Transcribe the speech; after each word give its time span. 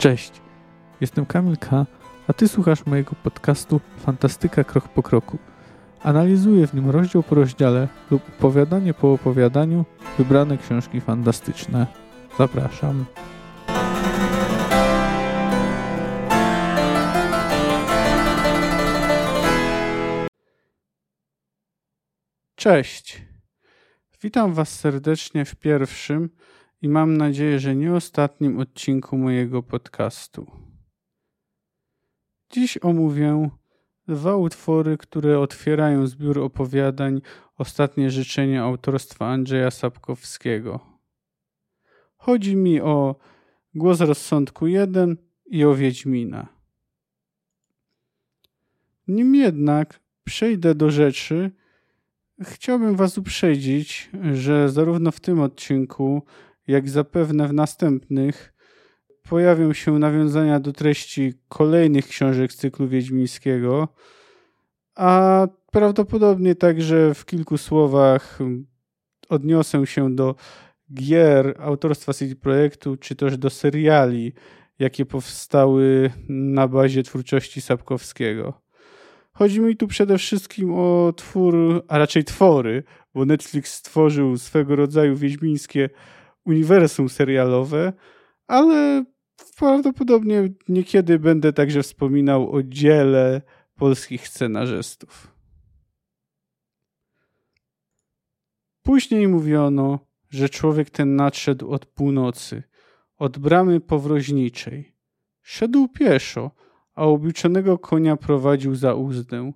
Cześć, 0.00 0.32
jestem 1.00 1.26
Kamil 1.26 1.56
K., 1.56 1.86
a 2.28 2.32
Ty 2.32 2.48
słuchasz 2.48 2.86
mojego 2.86 3.14
podcastu 3.22 3.80
Fantastyka 3.98 4.64
Krok 4.64 4.88
po 4.88 5.02
Kroku. 5.02 5.38
Analizuję 6.02 6.66
w 6.66 6.74
nim 6.74 6.90
rozdział 6.90 7.22
po 7.22 7.34
rozdziale 7.34 7.88
lub 8.10 8.28
opowiadanie 8.28 8.94
po 8.94 9.12
opowiadaniu 9.12 9.84
wybrane 10.18 10.58
książki 10.58 11.00
fantastyczne. 11.00 11.86
Zapraszam. 12.38 13.04
Cześć. 22.54 23.22
Witam 24.22 24.54
Was 24.54 24.80
serdecznie 24.80 25.44
w 25.44 25.54
pierwszym 25.56 26.30
i 26.82 26.88
mam 26.88 27.16
nadzieję, 27.16 27.58
że 27.58 27.76
nie 27.76 27.94
ostatnim 27.94 28.58
odcinku 28.58 29.18
mojego 29.18 29.62
podcastu. 29.62 30.46
Dziś 32.50 32.78
omówię 32.82 33.50
dwa 34.08 34.36
utwory, 34.36 34.96
które 34.98 35.38
otwierają 35.38 36.06
zbiór 36.06 36.38
opowiadań 36.38 37.20
Ostatnie 37.60 38.10
życzenie 38.10 38.62
autorstwa 38.62 39.26
Andrzeja 39.26 39.70
Sapkowskiego. 39.70 40.80
Chodzi 42.16 42.56
mi 42.56 42.80
o 42.80 43.16
Głos 43.74 44.00
rozsądku 44.00 44.66
1 44.66 45.16
i 45.46 45.64
o 45.64 45.74
Wiedźmina. 45.74 46.48
Nim 49.08 49.34
jednak 49.34 50.00
przejdę 50.24 50.74
do 50.74 50.90
rzeczy, 50.90 51.50
chciałbym 52.42 52.96
Was 52.96 53.18
uprzedzić, 53.18 54.10
że 54.32 54.68
zarówno 54.68 55.10
w 55.10 55.20
tym 55.20 55.40
odcinku, 55.40 56.22
jak 56.70 56.88
zapewne 56.88 57.48
w 57.48 57.52
następnych, 57.52 58.52
pojawią 59.28 59.72
się 59.72 59.98
nawiązania 59.98 60.60
do 60.60 60.72
treści 60.72 61.34
kolejnych 61.48 62.08
książek 62.08 62.52
z 62.52 62.56
cyklu 62.56 62.88
wiedźmińskiego, 62.88 63.88
a 64.94 65.46
prawdopodobnie 65.72 66.54
także 66.54 67.14
w 67.14 67.24
kilku 67.24 67.58
słowach 67.58 68.38
odniosę 69.28 69.86
się 69.86 70.14
do 70.14 70.34
gier 70.94 71.54
autorstwa 71.58 72.12
CD 72.12 72.34
Projektu, 72.34 72.96
czy 72.96 73.16
też 73.16 73.38
do 73.38 73.50
seriali, 73.50 74.32
jakie 74.78 75.06
powstały 75.06 76.10
na 76.28 76.68
bazie 76.68 77.02
twórczości 77.02 77.60
Sapkowskiego. 77.60 78.62
Chodzi 79.32 79.60
mi 79.60 79.76
tu 79.76 79.86
przede 79.86 80.18
wszystkim 80.18 80.74
o 80.74 81.12
twór, 81.16 81.84
a 81.88 81.98
raczej 81.98 82.24
twory, 82.24 82.82
bo 83.14 83.24
Netflix 83.24 83.74
stworzył 83.74 84.38
swego 84.38 84.76
rodzaju 84.76 85.16
wiedźmińskie 85.16 85.90
uniwersum 86.50 87.08
serialowe, 87.08 87.92
ale 88.46 89.04
prawdopodobnie 89.56 90.48
niekiedy 90.68 91.18
będę 91.18 91.52
także 91.52 91.82
wspominał 91.82 92.52
o 92.52 92.62
dziele 92.62 93.42
polskich 93.74 94.28
scenarzystów. 94.28 95.34
Później 98.82 99.28
mówiono, 99.28 99.98
że 100.30 100.48
człowiek 100.48 100.90
ten 100.90 101.16
nadszedł 101.16 101.70
od 101.70 101.86
północy, 101.86 102.62
od 103.16 103.38
bramy 103.38 103.80
powroźniczej. 103.80 104.94
Szedł 105.42 105.88
pieszo, 105.88 106.50
a 106.94 107.04
obliczonego 107.04 107.78
konia 107.78 108.16
prowadził 108.16 108.74
za 108.74 108.94
uzdę. 108.94 109.52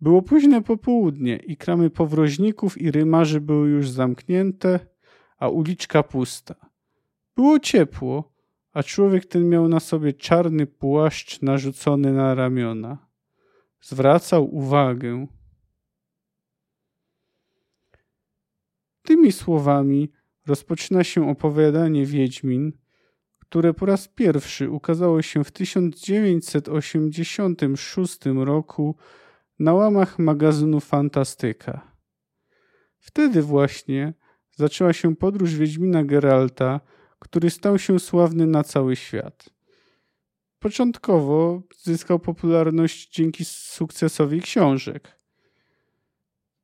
Było 0.00 0.22
późne 0.22 0.62
popołudnie 0.62 1.36
i 1.36 1.56
kramy 1.56 1.90
powroźników 1.90 2.80
i 2.80 2.90
rymarzy 2.90 3.40
były 3.40 3.68
już 3.68 3.90
zamknięte, 3.90 4.80
a 5.36 5.48
uliczka 5.48 6.02
pusta. 6.02 6.54
Było 7.36 7.58
ciepło, 7.58 8.32
a 8.72 8.82
człowiek 8.82 9.26
ten 9.26 9.48
miał 9.48 9.68
na 9.68 9.80
sobie 9.80 10.12
czarny 10.12 10.66
płaszcz 10.66 11.42
narzucony 11.42 12.12
na 12.12 12.34
ramiona. 12.34 13.06
Zwracał 13.80 14.54
uwagę. 14.54 15.26
Tymi 19.02 19.32
słowami 19.32 20.12
rozpoczyna 20.46 21.04
się 21.04 21.30
opowiadanie 21.30 22.06
Wiedźmin, 22.06 22.72
które 23.38 23.74
po 23.74 23.86
raz 23.86 24.08
pierwszy 24.08 24.70
ukazało 24.70 25.22
się 25.22 25.44
w 25.44 25.50
1986 25.50 28.18
roku 28.34 28.96
na 29.58 29.74
łamach 29.74 30.18
magazynu 30.18 30.80
Fantastyka. 30.80 31.94
Wtedy 32.98 33.42
właśnie 33.42 34.14
zaczęła 34.56 34.92
się 34.92 35.16
podróż 35.16 35.54
Wiedźmina 35.54 36.04
Geralta, 36.04 36.80
który 37.18 37.50
stał 37.50 37.78
się 37.78 37.98
sławny 37.98 38.46
na 38.46 38.64
cały 38.64 38.96
świat. 38.96 39.50
Początkowo 40.58 41.62
zyskał 41.82 42.18
popularność 42.18 43.10
dzięki 43.10 43.44
sukcesowi 43.44 44.40
książek. 44.40 45.18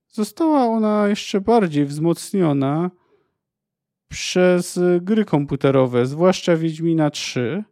Została 0.08 0.64
ona 0.64 1.08
jeszcze 1.08 1.40
bardziej 1.40 1.84
wzmocniona 1.84 2.90
przez 4.08 4.80
gry 5.00 5.24
komputerowe, 5.24 6.06
zwłaszcza 6.06 6.56
Wiedźmina 6.56 7.10
3, 7.10 7.64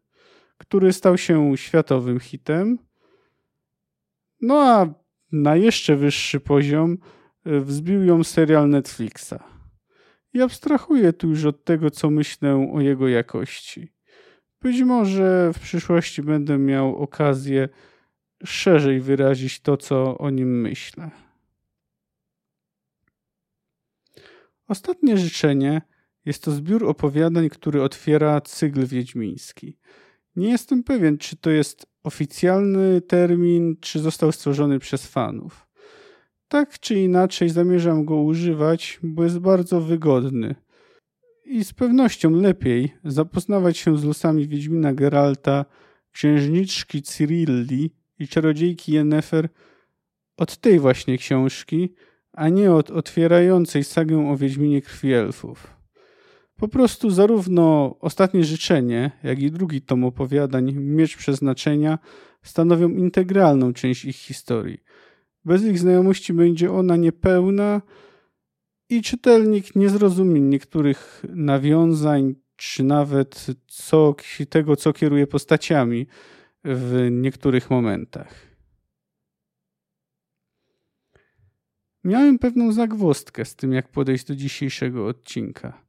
który 0.58 0.92
stał 0.92 1.18
się 1.18 1.56
światowym 1.56 2.20
hitem. 2.20 2.78
No 4.40 4.62
a 4.62 4.86
na 5.32 5.56
jeszcze 5.56 5.96
wyższy 5.96 6.40
poziom 6.40 6.98
e, 7.44 7.60
wzbił 7.60 8.04
ją 8.04 8.24
serial 8.24 8.68
Netflixa. 8.68 9.57
I 10.34 10.42
abstrahuję 10.42 11.12
tu 11.12 11.28
już 11.28 11.44
od 11.44 11.64
tego, 11.64 11.90
co 11.90 12.10
myślę 12.10 12.70
o 12.72 12.80
jego 12.80 13.08
jakości. 13.08 13.92
Być 14.62 14.82
może 14.82 15.50
w 15.54 15.60
przyszłości 15.60 16.22
będę 16.22 16.58
miał 16.58 16.96
okazję 16.96 17.68
szerzej 18.44 19.00
wyrazić 19.00 19.60
to, 19.60 19.76
co 19.76 20.18
o 20.18 20.30
nim 20.30 20.60
myślę. 20.60 21.10
Ostatnie 24.68 25.18
życzenie 25.18 25.82
jest 26.24 26.42
to 26.42 26.50
zbiór 26.50 26.84
opowiadań, 26.84 27.48
który 27.48 27.82
otwiera 27.82 28.40
cykl 28.40 28.86
wiedźmiński. 28.86 29.78
Nie 30.36 30.48
jestem 30.48 30.84
pewien, 30.84 31.18
czy 31.18 31.36
to 31.36 31.50
jest 31.50 31.86
oficjalny 32.02 33.00
termin, 33.00 33.76
czy 33.80 33.98
został 33.98 34.32
stworzony 34.32 34.78
przez 34.78 35.06
fanów. 35.06 35.67
Tak 36.48 36.78
czy 36.78 36.94
inaczej 36.94 37.48
zamierzam 37.48 38.04
go 38.04 38.16
używać, 38.16 39.00
bo 39.02 39.24
jest 39.24 39.38
bardzo 39.38 39.80
wygodny. 39.80 40.54
I 41.44 41.64
z 41.64 41.72
pewnością 41.72 42.30
lepiej 42.30 42.94
zapoznawać 43.04 43.78
się 43.78 43.98
z 43.98 44.04
losami 44.04 44.48
Wiedźmina 44.48 44.94
Geralta, 44.94 45.64
księżniczki 46.12 47.02
Cyrilli 47.02 47.90
i 48.18 48.28
czarodziejki 48.28 48.92
Yennefer 48.92 49.48
od 50.36 50.56
tej 50.56 50.78
właśnie 50.78 51.18
książki, 51.18 51.94
a 52.32 52.48
nie 52.48 52.72
od 52.72 52.90
otwierającej 52.90 53.84
sagę 53.84 54.30
o 54.30 54.36
Wiedźminie 54.36 54.82
Krwi 54.82 55.12
Elfów. 55.12 55.78
Po 56.56 56.68
prostu 56.68 57.10
zarówno 57.10 57.96
ostatnie 58.00 58.44
życzenie, 58.44 59.10
jak 59.22 59.38
i 59.38 59.50
drugi 59.50 59.82
tom 59.82 60.04
opowiadań 60.04 60.72
Miecz 60.72 61.16
Przeznaczenia 61.16 61.98
stanowią 62.42 62.88
integralną 62.88 63.72
część 63.72 64.04
ich 64.04 64.16
historii. 64.16 64.78
Bez 65.48 65.64
ich 65.64 65.78
znajomości 65.78 66.32
będzie 66.32 66.72
ona 66.72 66.96
niepełna 66.96 67.82
i 68.88 69.02
czytelnik 69.02 69.76
nie 69.76 69.88
zrozumie 69.88 70.40
niektórych 70.40 71.22
nawiązań, 71.28 72.34
czy 72.56 72.84
nawet 72.84 73.46
co, 73.66 74.14
tego, 74.48 74.76
co 74.76 74.92
kieruje 74.92 75.26
postaciami 75.26 76.06
w 76.64 77.08
niektórych 77.10 77.70
momentach. 77.70 78.34
Miałem 82.04 82.38
pewną 82.38 82.72
zagwostkę 82.72 83.44
z 83.44 83.56
tym, 83.56 83.72
jak 83.72 83.88
podejść 83.88 84.24
do 84.24 84.36
dzisiejszego 84.36 85.06
odcinka. 85.06 85.84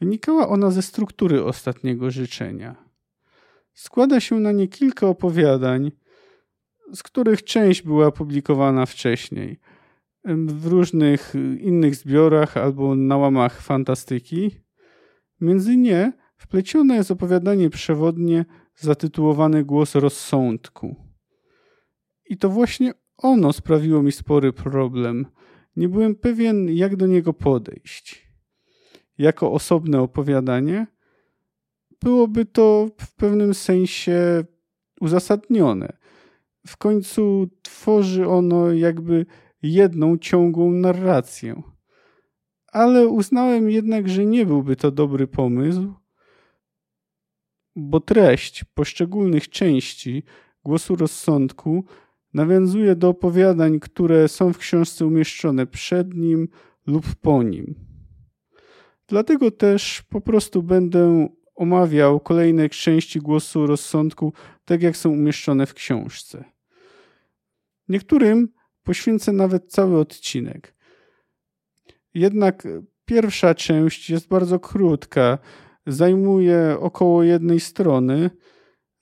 Wynikała 0.00 0.48
ona 0.48 0.70
ze 0.70 0.82
struktury 0.82 1.44
ostatniego 1.44 2.10
życzenia. 2.10 2.76
Składa 3.74 4.20
się 4.20 4.40
na 4.40 4.52
nie 4.52 4.68
kilka 4.68 5.06
opowiadań, 5.06 5.92
z 6.94 7.02
których 7.02 7.44
część 7.44 7.82
była 7.82 8.10
publikowana 8.10 8.86
wcześniej 8.86 9.60
w 10.46 10.66
różnych 10.66 11.34
innych 11.60 11.94
zbiorach 11.94 12.56
albo 12.56 12.94
na 12.94 13.16
łamach 13.16 13.62
fantastyki. 13.62 14.50
Między 15.40 15.76
nie 15.76 16.12
wplecione 16.36 16.94
jest 16.94 17.10
opowiadanie 17.10 17.70
przewodnie 17.70 18.44
zatytułowane 18.76 19.64
Głos 19.64 19.94
rozsądku. 19.94 20.96
I 22.26 22.36
to 22.36 22.48
właśnie 22.48 22.94
ono 23.16 23.52
sprawiło 23.52 24.02
mi 24.02 24.12
spory 24.12 24.52
problem. 24.52 25.26
Nie 25.76 25.88
byłem 25.88 26.14
pewien, 26.14 26.68
jak 26.68 26.96
do 26.96 27.06
niego 27.06 27.32
podejść 27.32 28.32
jako 29.18 29.52
osobne 29.52 30.00
opowiadanie, 30.00 30.86
byłoby 32.00 32.44
to 32.44 32.88
w 33.00 33.14
pewnym 33.14 33.54
sensie 33.54 34.44
uzasadnione. 35.00 36.01
W 36.66 36.76
końcu 36.76 37.48
tworzy 37.62 38.28
ono 38.28 38.72
jakby 38.72 39.26
jedną 39.62 40.18
ciągłą 40.18 40.72
narrację. 40.72 41.62
Ale 42.72 43.08
uznałem 43.08 43.70
jednak, 43.70 44.08
że 44.08 44.24
nie 44.24 44.46
byłby 44.46 44.76
to 44.76 44.90
dobry 44.90 45.26
pomysł, 45.26 45.94
bo 47.76 48.00
treść 48.00 48.64
poszczególnych 48.64 49.48
części 49.48 50.22
głosu 50.64 50.96
rozsądku 50.96 51.84
nawiązuje 52.34 52.96
do 52.96 53.08
opowiadań, 53.08 53.80
które 53.80 54.28
są 54.28 54.52
w 54.52 54.58
książce 54.58 55.06
umieszczone 55.06 55.66
przed 55.66 56.14
nim 56.14 56.48
lub 56.86 57.14
po 57.14 57.42
nim. 57.42 57.74
Dlatego 59.06 59.50
też 59.50 60.02
po 60.02 60.20
prostu 60.20 60.62
będę 60.62 61.28
omawiał 61.62 62.20
kolejne 62.20 62.68
części 62.68 63.20
głosu 63.20 63.66
rozsądku, 63.66 64.32
tak 64.64 64.82
jak 64.82 64.96
są 64.96 65.10
umieszczone 65.10 65.66
w 65.66 65.74
książce. 65.74 66.44
Niektórym 67.88 68.48
poświęcę 68.82 69.32
nawet 69.32 69.72
cały 69.72 69.98
odcinek. 69.98 70.74
Jednak 72.14 72.68
pierwsza 73.04 73.54
część 73.54 74.10
jest 74.10 74.28
bardzo 74.28 74.60
krótka, 74.60 75.38
zajmuje 75.86 76.76
około 76.80 77.22
jednej 77.22 77.60
strony, 77.60 78.30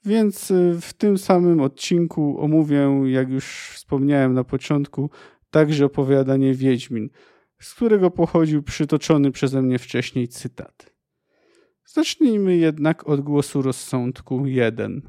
więc 0.05 0.53
w 0.81 0.93
tym 0.93 1.17
samym 1.17 1.61
odcinku 1.61 2.41
omówię, 2.41 3.03
jak 3.05 3.29
już 3.29 3.71
wspomniałem 3.73 4.33
na 4.33 4.43
początku, 4.43 5.09
także 5.49 5.85
opowiadanie 5.85 6.53
Wiedźmin, 6.53 7.09
z 7.59 7.73
którego 7.73 8.11
pochodził 8.11 8.63
przytoczony 8.63 9.31
przeze 9.31 9.61
mnie 9.61 9.79
wcześniej 9.79 10.27
cytat. 10.27 10.90
Zacznijmy 11.85 12.57
jednak 12.57 13.07
od 13.07 13.21
głosu 13.21 13.61
rozsądku 13.61 14.45
1. 14.45 15.01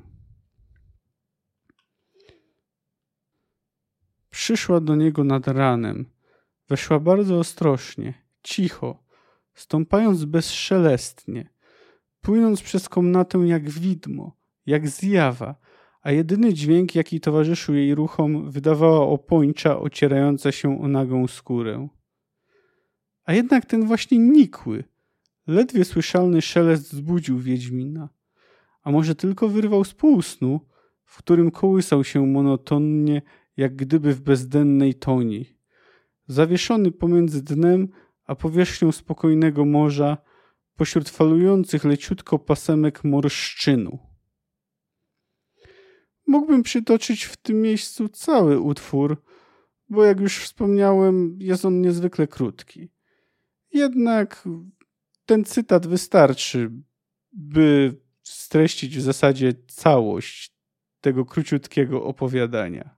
Przyszła 4.31 4.81
do 4.81 4.97
niego 4.97 5.25
nad 5.25 5.49
ranem. 5.49 6.07
Weszła 6.69 7.01
bardzo 7.01 7.39
ostrożnie, 7.39 8.15
cicho, 8.43 9.05
stąpając 9.55 10.25
bezszelestnie, 10.25 11.51
płynąc 12.21 12.63
przez 12.63 12.89
komnatę 12.89 13.39
jak 13.39 13.71
widmo, 13.71 14.37
jak 14.67 14.89
zjawa, 14.89 15.55
a 16.03 16.13
jedyny 16.13 16.55
dźwięk, 16.55 16.95
jaki 16.95 17.21
towarzyszył 17.21 17.75
jej 17.75 17.95
ruchom, 17.95 18.51
wydawała 18.51 19.07
opończa 19.07 19.79
ocierająca 19.79 20.53
się 20.53 20.81
o 20.83 20.89
nagą 20.89 21.29
skórę. 21.29 21.89
A 23.25 23.33
jednak 23.33 23.67
ten 23.67 23.87
właśnie 23.87 24.19
nikły, 24.19 24.85
ledwie 25.47 25.85
słyszalny 25.85 26.43
szelest 26.43 26.93
zbudził 26.93 27.39
Wiedźmina. 27.39 28.09
A 28.83 28.91
może 28.91 29.15
tylko 29.15 29.49
wyrwał 29.49 29.85
z 29.85 29.94
półsnu, 29.94 30.61
w 31.05 31.19
którym 31.19 31.50
kołysał 31.50 32.05
się 32.05 32.27
monotonnie, 32.27 33.23
jak 33.56 33.77
gdyby 33.77 34.15
w 34.15 34.21
bezdennej 34.21 34.94
toni. 34.94 35.47
Zawieszony 36.27 36.93
pomiędzy 36.93 37.43
dnem 37.43 37.89
a 38.25 38.35
powierzchnią 38.35 38.93
spokojnego 38.93 39.65
morza, 39.65 40.17
pośród 40.77 41.09
falujących 41.09 41.85
leciutko 41.85 42.38
pasemek 42.38 43.05
morszczynu. 43.05 43.99
Mógłbym 46.27 46.62
przytoczyć 46.62 47.25
w 47.25 47.37
tym 47.37 47.62
miejscu 47.62 48.09
cały 48.09 48.61
utwór, 48.61 49.23
bo 49.88 50.05
jak 50.05 50.21
już 50.21 50.38
wspomniałem, 50.38 51.37
jest 51.41 51.65
on 51.65 51.81
niezwykle 51.81 52.27
krótki. 52.27 52.91
Jednak 53.73 54.49
ten 55.27 55.45
cytat 55.45 55.87
wystarczy, 55.87 56.71
by 57.33 57.97
streścić 58.23 58.99
w 58.99 59.03
zasadzie 59.03 59.53
całość 59.69 60.53
tego 61.01 61.25
króciutkiego 61.25 62.05
opowiadania. 62.05 62.97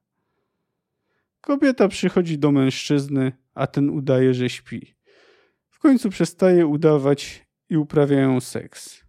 Kobieta 1.40 1.88
przychodzi 1.88 2.38
do 2.38 2.52
mężczyzny, 2.52 3.32
a 3.54 3.66
ten 3.66 3.90
udaje, 3.90 4.34
że 4.34 4.50
śpi. 4.50 4.94
W 5.70 5.78
końcu 5.78 6.10
przestaje 6.10 6.66
udawać 6.66 7.46
i 7.70 7.76
uprawiają 7.76 8.40
seks. 8.40 9.04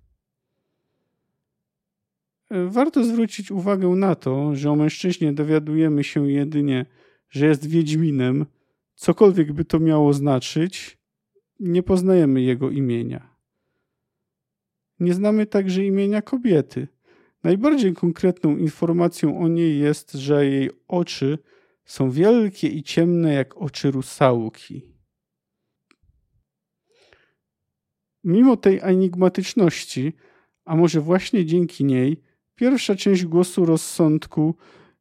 Warto 2.68 3.04
zwrócić 3.04 3.52
uwagę 3.52 3.88
na 3.88 4.16
to, 4.16 4.56
że 4.56 4.72
o 4.72 4.76
mężczyźnie 4.76 5.34
dowiadujemy 5.34 6.04
się 6.04 6.32
jedynie, 6.32 6.86
że 7.30 7.46
jest 7.46 7.68
wiedźminem, 7.68 8.46
cokolwiek 8.96 9.54
by 9.54 9.66
to 9.66 9.80
miało 9.80 10.14
znaczyć, 10.14 10.98
nie 11.60 11.84
poznajemy 11.84 12.42
jego 12.42 12.70
imienia. 12.70 13.36
Nie 15.00 15.14
znamy 15.14 15.46
także 15.46 15.86
imienia 15.86 16.22
kobiety. 16.22 16.88
Najbardziej 17.44 17.94
konkretną 17.94 18.58
informacją 18.58 19.40
o 19.40 19.48
niej 19.48 19.80
jest, 19.80 20.14
że 20.14 20.46
jej 20.46 20.70
oczy 20.88 21.38
są 21.86 22.12
wielkie 22.12 22.68
i 22.68 22.84
ciemne 22.84 23.34
jak 23.34 23.58
oczy 23.58 23.92
rusałki. 23.92 24.96
Mimo 28.24 28.58
tej 28.58 28.80
enigmatyczności, 28.82 30.14
a 30.66 30.76
może 30.76 31.02
właśnie 31.02 31.46
dzięki 31.46 31.86
niej, 31.86 32.22
pierwsza 32.56 32.96
część 32.96 33.26
głosu 33.26 33.66
rozsądku 33.66 34.56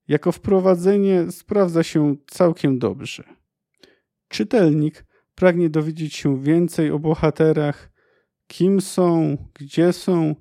jako 0.09 0.33
wprowadzenie 0.33 1.33
sprawdza 1.33 1.83
się 1.83 2.17
całkiem 2.27 2.79
dobrze. 2.79 3.25
Czytelnik 4.29 5.05
pragnie 5.35 5.71
dowiedzieć 5.71 6.15
się 6.15 6.43
więcej 6.43 6.91
o 6.91 6.99
bohaterach, 6.99 7.91
kim 8.47 8.81
są, 8.81 9.37
gdzie 9.55 9.93
są, 9.93 10.35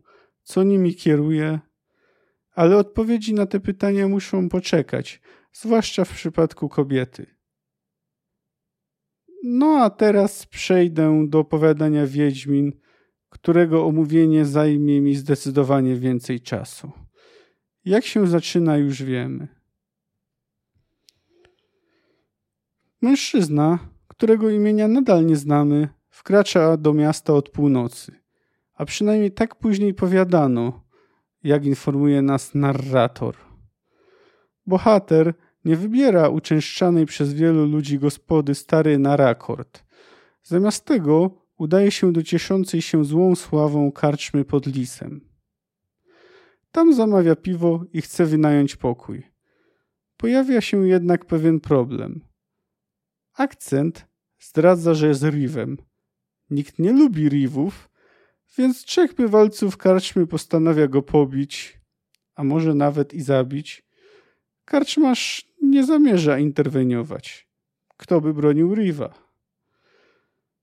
co 0.44 0.64
nimi 0.64 0.96
kieruje, 0.96 1.60
ale 2.52 2.78
odpowiedzi 2.78 3.34
na 3.34 3.46
te 3.46 3.60
pytania 3.60 4.08
muszą 4.08 4.50
poczekać, 4.50 5.22
zwłaszcza 5.54 6.06
w 6.06 6.14
przypadku 6.14 6.70
kobiety. 6.70 7.26
No 9.44 9.84
a 9.84 9.90
teraz 9.90 10.46
przejdę 10.46 11.26
do 11.28 11.40
opowiadania 11.40 12.08
Wiedźmin, 12.08 12.74
którego 13.30 13.86
omówienie 13.86 14.46
zajmie 14.46 15.02
mi 15.02 15.16
zdecydowanie 15.16 15.96
więcej 15.96 16.42
czasu. 16.42 16.92
Jak 17.86 18.06
się 18.06 18.28
zaczyna, 18.28 18.78
już 18.78 19.04
wiemy. 19.04 19.48
Mężczyzna, 23.02 23.80
którego 24.18 24.50
imienia 24.50 24.88
nadal 24.88 25.26
nie 25.26 25.36
znamy, 25.36 25.88
wkracza 26.10 26.78
do 26.78 26.94
miasta 26.94 27.34
od 27.34 27.50
północy. 27.50 28.12
A 28.76 28.86
przynajmniej 28.86 29.32
tak 29.32 29.56
później 29.56 29.94
powiadano, 29.94 30.84
jak 31.44 31.66
informuje 31.66 32.22
nas 32.22 32.56
narrator. 32.56 33.36
Bohater 34.66 35.34
nie 35.66 35.76
wybiera 35.76 36.30
uczęszczanej 36.30 37.06
przez 37.06 37.34
wielu 37.34 37.66
ludzi 37.66 38.00
gospody 38.00 38.56
stary 38.56 39.00
na 39.00 39.18
rakord. 39.18 39.84
Zamiast 40.44 40.86
tego 40.86 41.32
udaje 41.58 41.92
się 41.92 42.14
do 42.14 42.24
cieszącej 42.24 42.82
się 42.82 43.06
złą 43.06 43.36
sławą 43.36 43.92
karczmy 43.92 44.46
pod 44.46 44.68
lisem. 44.68 45.22
Tam 46.72 46.94
zamawia 46.94 47.36
piwo 47.36 47.86
i 47.94 48.02
chce 48.02 48.26
wynająć 48.26 48.76
pokój. 48.76 49.24
Pojawia 50.18 50.62
się 50.62 50.88
jednak 50.88 51.26
pewien 51.26 51.60
problem. 51.60 52.33
Akcent 53.34 54.08
zdradza, 54.40 54.94
że 54.94 55.08
jest 55.08 55.24
rivem. 55.24 55.78
Nikt 56.50 56.80
nie 56.80 56.94
lubi 56.94 57.30
rivów, 57.30 57.90
więc 58.58 58.86
trzech 58.86 59.14
bywalców 59.14 59.78
karczmy 59.78 60.28
postanawia 60.28 60.88
go 60.88 61.02
pobić, 61.02 61.80
a 62.36 62.44
może 62.44 62.74
nawet 62.74 63.14
i 63.14 63.22
zabić. 63.22 63.84
Karczmasz 64.66 65.48
nie 65.62 65.84
zamierza 65.84 66.40
interweniować. 66.40 67.48
Kto 67.98 68.22
by 68.22 68.34
bronił 68.34 68.76
Riva? 68.76 69.14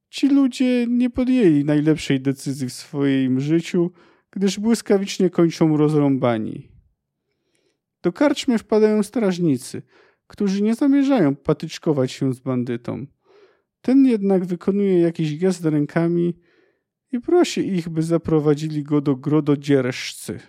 Ci 0.09 0.29
ludzie 0.29 0.87
nie 0.89 1.11
podjęli 1.11 1.65
najlepszej 1.65 2.21
decyzji 2.21 2.69
w 2.69 2.73
swoim 2.73 3.41
życiu, 3.41 3.91
gdyż 4.31 4.61
błyskawicznie 4.61 5.31
kończą 5.31 5.77
rozrąbani. 5.77 6.69
Do 8.03 8.12
karczmy 8.12 8.59
wpadają 8.59 9.03
strażnicy, 9.03 9.83
którzy 10.30 10.62
nie 10.62 10.75
zamierzają 10.75 11.37
patyczkować 11.37 12.12
się 12.12 12.34
z 12.34 12.40
bandytą. 12.40 13.06
Ten 13.80 14.06
jednak 14.06 14.44
wykonuje 14.44 15.00
jakiś 15.00 15.38
gest 15.38 15.64
rękami 15.64 16.38
i 17.12 17.20
prosi 17.20 17.68
ich, 17.68 17.88
by 17.88 18.02
zaprowadzili 18.02 18.82
go 18.82 19.00
do 19.00 19.16
grododzierżcy. 19.16 20.40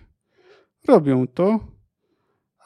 Robią 0.88 1.28
to, 1.28 1.60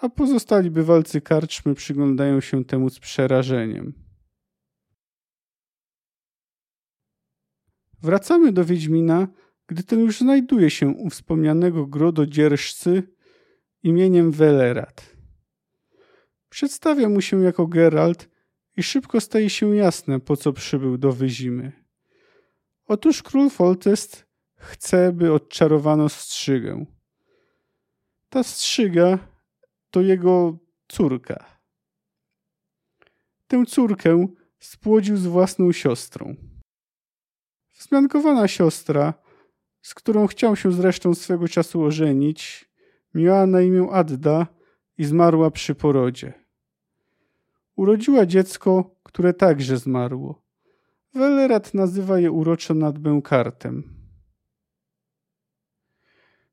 a 0.02 0.10
pozostali 0.10 0.72
bywalcy 0.72 1.22
karczmy 1.22 1.76
przyglądają 1.76 2.42
się 2.42 2.66
temu 2.66 2.90
z 2.90 3.00
przerażeniem. 3.00 3.94
Wracamy 8.02 8.52
do 8.52 8.66
Wiedźmina, 8.66 9.28
gdy 9.68 9.84
ten 9.84 10.00
już 10.00 10.20
znajduje 10.20 10.70
się 10.70 10.88
u 10.88 11.10
wspomnianego 11.10 11.88
grododzierżcy 11.88 13.04
imieniem 13.84 14.32
Welerat. 14.32 15.15
Przedstawia 16.50 17.10
mu 17.10 17.22
się 17.22 17.44
jako 17.44 17.68
Geralt 17.68 18.30
i 18.78 18.84
szybko 18.84 19.22
staje 19.22 19.50
się 19.50 19.76
jasne, 19.76 20.20
po 20.20 20.38
co 20.38 20.54
przybył 20.54 20.98
do 20.98 21.12
Wyzimy. 21.12 21.72
Otóż 22.88 23.24
król 23.24 23.50
Foltest 23.50 24.26
chce, 24.56 25.12
by 25.14 25.34
odczarowano 25.34 26.10
strzygę. 26.10 26.86
Ta 28.30 28.44
strzyga 28.44 29.20
to 29.92 30.02
jego 30.02 30.58
córka. 30.88 31.46
Tę 33.48 33.66
córkę 33.66 34.28
spłodził 34.60 35.18
z 35.18 35.26
własną 35.26 35.72
siostrą. 35.72 36.36
Wzmiankowana 37.74 38.48
siostra 38.48 39.14
z 39.86 39.94
którą 39.94 40.28
chciał 40.28 40.56
się 40.56 40.72
zresztą 40.72 41.16
swego 41.16 41.48
czasu 41.48 41.84
ożenić, 41.84 42.70
miała 43.14 43.46
na 43.46 43.62
imię 43.62 43.88
Adda 43.92 44.48
i 44.98 45.06
zmarła 45.06 45.52
przy 45.52 45.76
porodzie. 45.76 46.34
Urodziła 47.76 48.26
dziecko, 48.26 48.96
które 49.04 49.34
także 49.34 49.78
zmarło. 49.78 50.42
Welerat 51.14 51.74
nazywa 51.74 52.20
je 52.20 52.32
uroczo 52.32 52.74
Nadbękartem. 52.74 53.96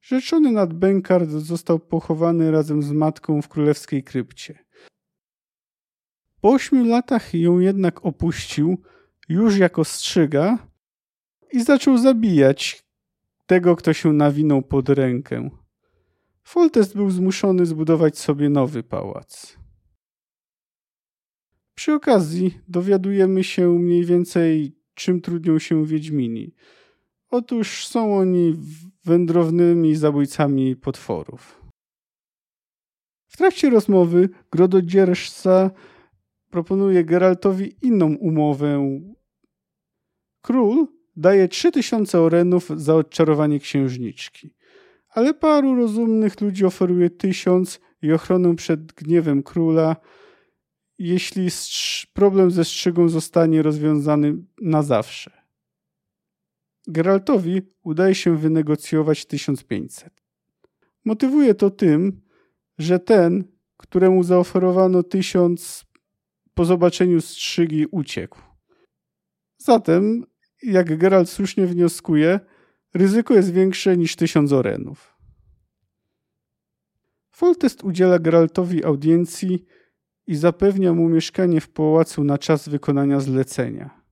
Rzeczony 0.03 0.53
Nadbękart 0.53 1.29
został 1.29 1.79
pochowany 1.79 2.51
razem 2.51 2.83
z 2.83 2.93
matką 2.93 3.43
w 3.43 3.49
królewskiej 3.49 4.05
krypcie. 4.05 4.59
Po 6.41 6.51
ośmiu 6.51 6.85
latach 6.85 7.35
ją 7.35 7.59
jednak 7.59 8.07
opuścił, 8.07 8.83
już 9.29 9.59
jako 9.59 9.85
strzyga, 9.85 10.59
i 11.53 11.63
zaczął 11.63 11.99
zabijać 11.99 12.85
tego, 13.47 13.77
kto 13.77 13.93
się 13.93 14.13
nawinął 14.13 14.63
pod 14.63 14.89
rękę. 14.89 15.51
Foltest 16.45 16.97
był 16.97 17.11
zmuszony 17.11 17.67
zbudować 17.67 18.19
sobie 18.19 18.49
nowy 18.51 18.83
pałac. 18.83 19.57
Przy 21.75 21.93
okazji 21.93 22.59
dowiadujemy 22.69 23.45
się 23.45 23.79
mniej 23.79 24.05
więcej, 24.05 24.77
czym 24.95 25.21
trudnią 25.21 25.59
się 25.59 25.87
Wiedźmini. 25.87 26.55
Otóż 27.31 27.87
są 27.87 28.19
oni 28.19 28.57
wędrownymi 29.05 29.97
zabójcami 29.97 30.77
potworów. 30.77 31.63
W 33.29 33.37
trakcie 33.37 33.71
rozmowy 33.71 34.29
Grododzierżca 34.51 35.71
proponuje 36.51 37.05
Geraltowi 37.05 37.77
inną 37.83 38.15
umowę. 38.15 39.01
Król 40.43 40.87
daje 41.17 41.49
3000 41.49 42.21
orenów 42.21 42.69
za 42.77 42.95
odczarowanie 42.95 43.61
księżniczki, 43.61 44.55
ale 45.13 45.35
paru 45.35 45.75
rozumnych 45.75 46.41
ludzi 46.41 46.65
oferuje 46.65 47.11
tysiąc 47.11 47.81
i 48.03 48.13
ochronę 48.13 48.57
przed 48.57 48.93
gniewem 48.93 49.43
króla, 49.43 49.97
jeśli 50.99 51.49
problem 52.13 52.51
ze 52.51 52.65
strzygą 52.65 53.09
zostanie 53.09 53.63
rozwiązany 53.63 54.35
na 54.61 54.83
zawsze. 54.83 55.31
Geraltowi 56.87 57.63
udaje 57.83 58.15
się 58.15 58.37
wynegocjować 58.37 59.27
1500. 59.27 60.11
Motywuje 61.05 61.55
to 61.55 61.71
tym, 61.71 62.21
że 62.79 62.99
ten, 62.99 63.45
któremu 63.77 64.23
zaoferowano 64.23 65.03
tysiąc 65.03 65.85
po 66.55 66.65
zobaczeniu 66.65 67.21
strzygi 67.21 67.87
uciekł. 67.91 68.39
Zatem, 69.59 70.25
jak 70.63 70.99
Geralt 70.99 71.31
słusznie 71.31 71.67
wnioskuje, 71.67 72.41
ryzyko 72.95 73.35
jest 73.35 73.53
większe 73.53 73.97
niż 73.97 74.17
tysiąc 74.17 74.53
orenów. 74.53 75.17
Foltest 77.31 77.85
udziela 77.85 78.19
Geraltowi 78.19 78.85
audiencji 78.85 79.65
i 80.27 80.37
zapewnia 80.37 80.93
mu 80.93 81.09
mieszkanie 81.09 81.61
w 81.61 81.69
pałacu 81.69 82.25
na 82.25 82.39
czas 82.39 82.69
wykonania 82.69 83.21
zlecenia. 83.21 84.03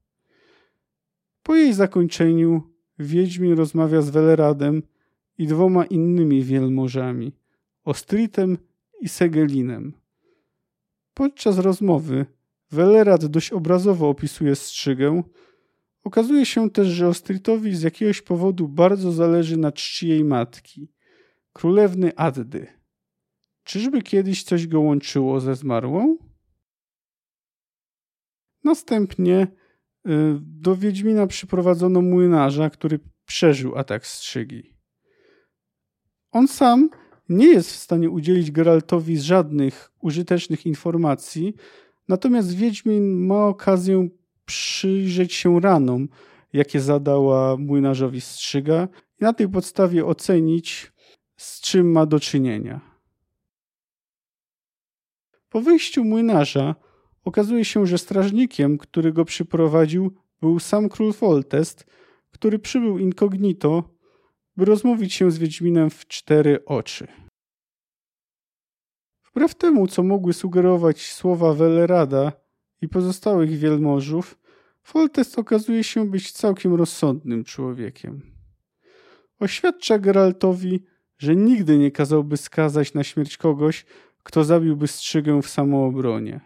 Po 1.42 1.54
jej 1.54 1.74
zakończeniu 1.74 2.62
Wiedźmin 2.98 3.52
rozmawia 3.52 4.02
z 4.02 4.10
Weleradem 4.10 4.82
i 5.38 5.46
dwoma 5.46 5.84
innymi 5.84 6.42
wielmożami, 6.44 7.32
Ostritem 7.84 8.58
i 9.00 9.08
Segelinem. 9.08 9.92
Podczas 11.14 11.58
rozmowy 11.58 12.26
Welerad 12.70 13.26
dość 13.26 13.52
obrazowo 13.52 14.08
opisuje 14.08 14.56
strzygę. 14.56 15.22
Okazuje 16.04 16.46
się 16.46 16.70
też, 16.70 16.88
że 16.88 17.08
Ostritowi 17.08 17.76
z 17.76 17.82
jakiegoś 17.82 18.22
powodu 18.22 18.68
bardzo 18.68 19.12
zależy 19.12 19.56
na 19.56 19.72
czci 19.72 20.08
jej 20.08 20.24
matki, 20.24 20.92
królewny 21.52 22.16
Addy. 22.16 22.66
Czyżby 23.64 24.02
kiedyś 24.02 24.42
coś 24.42 24.66
go 24.66 24.80
łączyło 24.80 25.40
ze 25.40 25.54
zmarłą? 25.54 26.16
Następnie 28.64 29.46
y, 30.06 30.38
do 30.40 30.76
Wiedźmina 30.76 31.26
przyprowadzono 31.26 32.02
młynarza, 32.02 32.70
który 32.70 33.00
przeżył 33.24 33.76
atak 33.76 34.06
strzygi. 34.06 34.74
On 36.32 36.48
sam 36.48 36.90
nie 37.28 37.46
jest 37.46 37.70
w 37.70 37.76
stanie 37.76 38.10
udzielić 38.10 38.50
Geraltowi 38.50 39.18
żadnych 39.18 39.92
użytecznych 40.00 40.66
informacji, 40.66 41.54
natomiast 42.08 42.54
Wiedźmin 42.54 43.26
ma 43.26 43.46
okazję 43.46 44.08
przyjrzeć 44.50 45.34
się 45.34 45.60
ranom, 45.60 46.08
jakie 46.52 46.80
zadała 46.80 47.56
młynarzowi 47.56 48.20
strzyga 48.20 48.88
i 49.20 49.24
na 49.24 49.32
tej 49.32 49.48
podstawie 49.48 50.06
ocenić, 50.06 50.92
z 51.36 51.60
czym 51.60 51.92
ma 51.92 52.06
do 52.06 52.20
czynienia. 52.20 52.80
Po 55.48 55.60
wyjściu 55.60 56.04
młynarza 56.04 56.74
okazuje 57.24 57.64
się, 57.64 57.86
że 57.86 57.98
strażnikiem, 57.98 58.78
który 58.78 59.12
go 59.12 59.24
przyprowadził, 59.24 60.10
był 60.40 60.58
sam 60.58 60.88
król 60.88 61.12
Foltest, 61.12 61.86
który 62.30 62.58
przybył 62.58 62.98
incognito, 62.98 63.84
by 64.56 64.64
rozmówić 64.64 65.14
się 65.14 65.30
z 65.30 65.38
Wiedźminem 65.38 65.90
w 65.90 66.06
cztery 66.06 66.64
oczy. 66.64 67.06
Wbrew 69.24 69.54
temu, 69.54 69.86
co 69.86 70.02
mogły 70.02 70.32
sugerować 70.32 71.12
słowa 71.12 71.54
Welerada 71.54 72.32
i 72.80 72.88
pozostałych 72.88 73.50
wielmożów, 73.50 74.39
Foltest 74.90 75.38
okazuje 75.38 75.84
się 75.84 76.10
być 76.10 76.32
całkiem 76.32 76.74
rozsądnym 76.74 77.44
człowiekiem. 77.44 78.20
Oświadcza 79.40 79.98
Geraltowi, 79.98 80.84
że 81.18 81.36
nigdy 81.36 81.78
nie 81.78 81.90
kazałby 81.90 82.36
skazać 82.36 82.94
na 82.94 83.04
śmierć 83.04 83.36
kogoś, 83.36 83.86
kto 84.22 84.44
zabiłby 84.44 84.88
strzygę 84.88 85.42
w 85.42 85.48
samoobronie. 85.48 86.40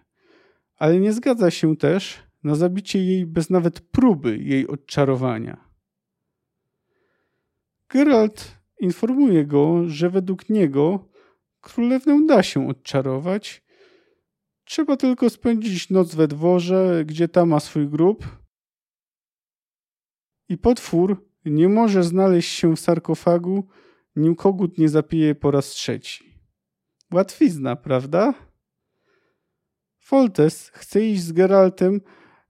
Ale 0.79 1.01
nie 1.01 1.13
zgadza 1.13 1.51
się 1.51 1.77
też 1.77 2.19
na 2.43 2.55
zabicie 2.55 3.05
jej 3.05 3.27
bez 3.27 3.51
nawet 3.51 3.81
próby 3.81 4.39
jej 4.39 4.69
odczarowania. 4.69 5.65
Geralt 7.89 8.59
informuje 8.81 9.47
go, 9.47 9.89
że 9.89 10.11
według 10.11 10.49
niego 10.49 11.09
Królewnę 11.61 12.27
da 12.27 12.43
się 12.43 12.69
odczarować. 12.69 13.64
Trzeba 14.75 14.97
tylko 14.97 15.31
spędzić 15.31 15.91
noc 15.91 16.15
we 16.15 16.29
dworze, 16.29 17.05
gdzie 17.07 17.29
ta 17.29 17.47
ma 17.47 17.61
swój 17.61 17.89
grób. 17.89 18.29
I 20.49 20.59
potwór 20.59 21.31
nie 21.45 21.69
może 21.69 22.05
znaleźć 22.05 22.53
się 22.53 22.77
w 22.77 22.81
sarkofagu, 22.81 23.69
nim 24.17 24.35
kogut 24.35 24.79
nie 24.79 24.89
zapije 24.89 25.35
po 25.35 25.51
raz 25.51 25.67
trzeci. 25.67 26.41
Łatwizna, 27.13 27.77
prawda? 27.77 28.35
Foltes 29.99 30.69
chce 30.69 31.07
iść 31.07 31.23
z 31.23 31.33
Geraltem 31.33 32.01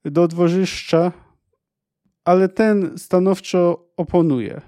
do 0.04 0.28
dworzyszcza, 0.28 1.12
ale 2.25 2.49
ten 2.49 2.99
stanowczo 2.99 3.93
oponuje. 3.97 4.61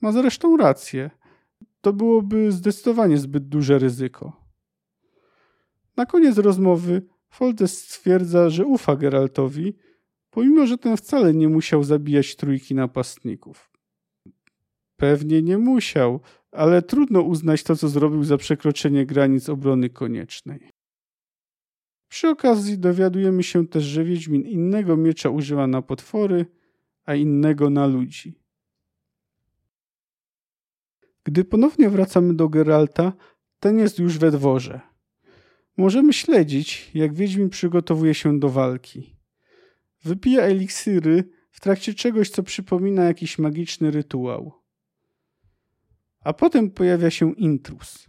Ma 0.00 0.12
zresztą 0.12 0.56
rację 0.56 1.10
to 1.80 1.92
byłoby 1.92 2.52
zdecydowanie 2.52 3.18
zbyt 3.18 3.48
duże 3.48 3.78
ryzyko. 3.78 4.39
Na 6.00 6.06
koniec 6.06 6.38
rozmowy 6.38 7.02
Foltest 7.30 7.90
stwierdza, 7.90 8.50
że 8.50 8.66
ufa 8.66 8.96
Geraltowi, 8.96 9.76
pomimo 10.30 10.66
że 10.66 10.78
ten 10.78 10.96
wcale 10.96 11.34
nie 11.34 11.48
musiał 11.48 11.84
zabijać 11.84 12.36
trójki 12.36 12.74
napastników. 12.74 13.70
Pewnie 14.96 15.42
nie 15.42 15.58
musiał, 15.58 16.20
ale 16.52 16.82
trudno 16.82 17.22
uznać 17.22 17.62
to, 17.62 17.76
co 17.76 17.88
zrobił 17.88 18.24
za 18.24 18.36
przekroczenie 18.36 19.06
granic 19.06 19.48
obrony 19.48 19.90
koniecznej. 19.90 20.70
Przy 22.08 22.28
okazji 22.28 22.78
dowiadujemy 22.78 23.42
się 23.42 23.66
też, 23.66 23.84
że 23.84 24.04
Wiedźmin 24.04 24.42
innego 24.42 24.96
miecza 24.96 25.30
używa 25.30 25.66
na 25.66 25.82
potwory, 25.82 26.46
a 27.04 27.14
innego 27.14 27.70
na 27.70 27.86
ludzi. 27.86 28.40
Gdy 31.24 31.44
ponownie 31.44 31.90
wracamy 31.90 32.34
do 32.34 32.48
Geralta, 32.48 33.12
ten 33.58 33.78
jest 33.78 33.98
już 33.98 34.18
we 34.18 34.30
dworze. 34.30 34.89
Możemy 35.76 36.12
śledzić, 36.12 36.90
jak 36.94 37.14
Wiedźmin 37.14 37.50
przygotowuje 37.50 38.14
się 38.14 38.38
do 38.38 38.48
walki. 38.48 39.16
Wypija 40.04 40.42
eliksiry 40.42 41.30
w 41.50 41.60
trakcie 41.60 41.94
czegoś, 41.94 42.30
co 42.30 42.42
przypomina 42.42 43.04
jakiś 43.04 43.38
magiczny 43.38 43.90
rytuał. 43.90 44.52
A 46.20 46.32
potem 46.32 46.70
pojawia 46.70 47.10
się 47.10 47.34
intrus. 47.34 48.08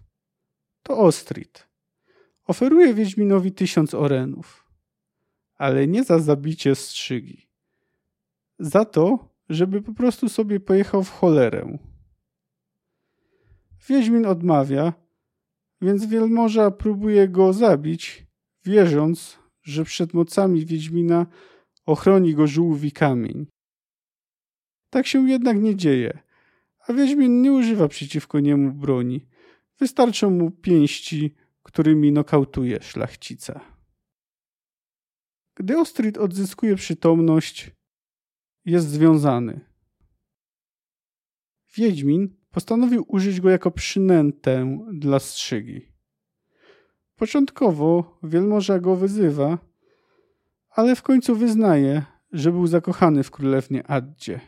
To 0.84 0.98
Ostrid. 0.98 1.68
Oferuje 2.48 2.94
Wiedźminowi 2.94 3.52
tysiąc 3.52 3.94
orenów. 3.94 4.68
Ale 5.56 5.88
nie 5.88 6.04
za 6.04 6.20
zabicie 6.20 6.76
strzygi. 6.76 7.50
Za 8.60 8.86
to, 8.86 9.30
żeby 9.50 9.82
po 9.82 9.94
prostu 9.94 10.30
sobie 10.30 10.60
pojechał 10.60 11.04
w 11.04 11.10
cholerę. 11.10 11.78
Wiedźmin 13.88 14.26
odmawia, 14.26 14.94
więc 15.82 16.06
wielmoża 16.06 16.72
próbuje 16.72 17.28
go 17.28 17.54
zabić, 17.54 18.28
wierząc, 18.66 19.40
że 19.64 19.84
przed 19.84 20.14
mocami 20.14 20.66
Wiedźmina 20.66 21.26
ochroni 21.86 22.36
go 22.36 22.48
żółwi 22.48 22.92
kamień. 22.92 23.48
Tak 24.90 25.08
się 25.08 25.30
jednak 25.30 25.58
nie 25.58 25.76
dzieje, 25.76 26.20
a 26.88 26.94
Wiedźmin 26.94 27.42
nie 27.42 27.52
używa 27.52 27.88
przeciwko 27.88 28.40
niemu 28.40 28.72
broni. 28.72 29.28
Wystarczą 29.80 30.30
mu 30.30 30.52
pięści, 30.52 31.36
którymi 31.64 32.12
nokautuje 32.12 32.82
szlachcica. 32.82 33.62
Gdy 35.56 35.80
Ostrid 35.80 36.18
odzyskuje 36.18 36.76
przytomność, 36.76 37.72
jest 38.66 38.90
związany. 38.90 39.60
Wiedźmin 41.76 42.41
postanowił 42.52 43.06
użyć 43.08 43.42
go 43.42 43.50
jako 43.50 43.72
przynętę 43.72 44.78
dla 44.94 45.20
strzygi. 45.20 45.92
Początkowo 47.16 48.20
wielmoża 48.24 48.80
go 48.80 48.96
wyzywa, 48.96 49.58
ale 50.70 50.96
w 50.96 51.02
końcu 51.02 51.36
wyznaje, 51.36 52.04
że 52.32 52.52
był 52.52 52.68
zakochany 52.68 53.24
w 53.24 53.32
królewnie 53.32 53.88
Addzie. 53.88 54.40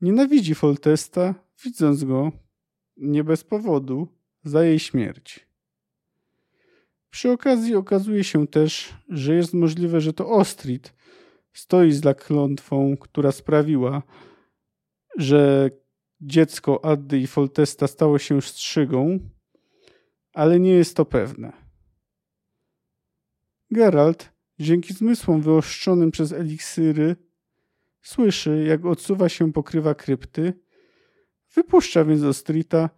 Nienawidzi 0.00 0.54
Foltesta, 0.54 1.34
widząc 1.64 2.04
go, 2.04 2.32
nie 2.96 3.24
bez 3.24 3.44
powodu, 3.44 4.08
za 4.44 4.64
jej 4.64 4.78
śmierć. 4.78 5.46
Przy 7.10 7.30
okazji 7.30 7.74
okazuje 7.74 8.24
się 8.24 8.46
też, 8.46 8.94
że 9.08 9.34
jest 9.34 9.54
możliwe, 9.54 10.00
że 10.00 10.12
to 10.12 10.28
Ostrid 10.28 10.94
stoi 11.52 11.92
za 11.92 12.14
klątwą, 12.14 12.96
która 12.96 13.32
sprawiła, 13.32 14.02
że 15.16 15.70
dziecko 16.20 16.84
Addy 16.84 17.18
i 17.18 17.26
Foltesta 17.26 17.86
stało 17.86 18.18
się 18.18 18.42
strzygą, 18.42 19.18
ale 20.32 20.60
nie 20.60 20.72
jest 20.72 20.96
to 20.96 21.04
pewne. 21.04 21.52
Geralt, 23.70 24.32
dzięki 24.58 24.94
zmysłom 24.94 25.40
wyoszczonym 25.40 26.10
przez 26.10 26.32
eliksiry, 26.32 27.16
słyszy, 28.02 28.64
jak 28.68 28.84
odsuwa 28.86 29.28
się 29.28 29.52
pokrywa 29.52 29.94
krypty, 29.94 30.52
wypuszcza 31.54 32.04
więc 32.04 32.22
Ostrita, 32.22 32.90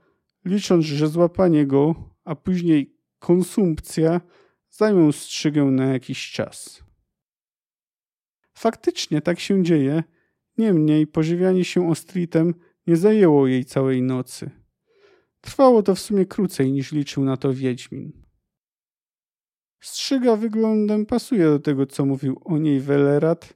licząc, 0.45 0.85
że 0.85 1.09
złapanie 1.09 1.67
go, 1.67 1.95
a 2.25 2.35
później 2.35 2.97
konsumpcja 3.19 4.21
zajmą 4.71 5.12
strzygę 5.12 5.64
na 5.64 5.85
jakiś 5.85 6.33
czas. 6.33 6.83
Faktycznie 8.55 9.21
tak 9.21 9.41
się 9.41 9.62
dzieje, 9.62 10.02
niemniej 10.59 11.07
pożywianie 11.07 11.64
się 11.64 11.91
Ostritem 11.91 12.55
nie 12.87 12.97
zajęło 12.97 13.47
jej 13.47 13.65
całej 13.65 14.03
nocy. 14.03 14.51
Trwało 15.41 15.83
to 15.83 15.95
w 15.95 16.01
sumie 16.01 16.27
krócej 16.27 16.73
niż 16.73 16.93
liczył 16.93 17.25
na 17.25 17.37
to 17.37 17.55
Wiedźmin. 17.55 18.12
Strzyga 19.81 20.37
wyglądem 20.37 21.07
pasuje 21.07 21.45
do 21.45 21.59
tego, 21.59 21.87
co 21.87 22.07
mówił 22.07 22.41
o 22.45 22.59
niej 22.59 22.81
Welerat. 22.81 23.55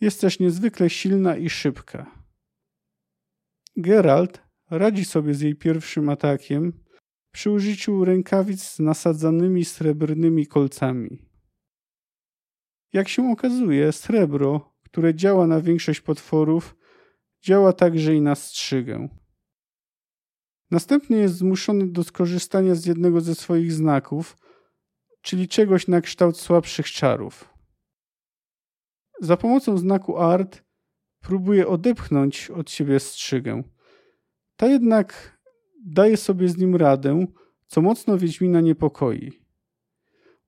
Jest 0.00 0.20
też 0.20 0.38
niezwykle 0.38 0.90
silna 0.90 1.36
i 1.36 1.50
szybka. 1.50 2.24
Geralt 3.76 4.42
radzi 4.70 5.04
sobie 5.04 5.34
z 5.34 5.40
jej 5.40 5.54
pierwszym 5.54 6.08
atakiem 6.08 6.72
przy 7.32 7.50
użyciu 7.50 8.04
rękawic 8.04 8.62
z 8.62 8.78
nasadzanymi 8.78 9.64
srebrnymi 9.64 10.46
kolcami. 10.46 11.18
Jak 12.92 13.08
się 13.08 13.30
okazuje, 13.30 13.92
srebro, 13.92 14.74
które 14.82 15.14
działa 15.14 15.46
na 15.46 15.60
większość 15.60 16.00
potworów, 16.00 16.76
działa 17.44 17.72
także 17.72 18.14
i 18.14 18.20
na 18.20 18.34
strzygę. 18.34 19.08
Następnie 20.70 21.16
jest 21.16 21.36
zmuszony 21.36 21.86
do 21.86 22.04
skorzystania 22.04 22.74
z 22.74 22.86
jednego 22.86 23.20
ze 23.20 23.34
swoich 23.34 23.72
znaków, 23.72 24.36
czyli 25.22 25.48
czegoś 25.48 25.88
na 25.88 26.00
kształt 26.00 26.38
słabszych 26.38 26.86
czarów. 26.86 27.54
Za 29.20 29.36
pomocą 29.36 29.78
znaku 29.78 30.18
art 30.18 30.62
próbuje 31.20 31.68
odepchnąć 31.68 32.50
od 32.50 32.70
siebie 32.70 33.00
strzygę. 33.00 33.62
Ta 34.56 34.66
jednak 34.66 35.38
daje 35.84 36.16
sobie 36.16 36.48
z 36.48 36.56
nim 36.56 36.76
radę, 36.76 37.26
co 37.66 37.82
mocno 37.82 38.18
Wiedźmina 38.18 38.60
niepokoi. 38.60 39.32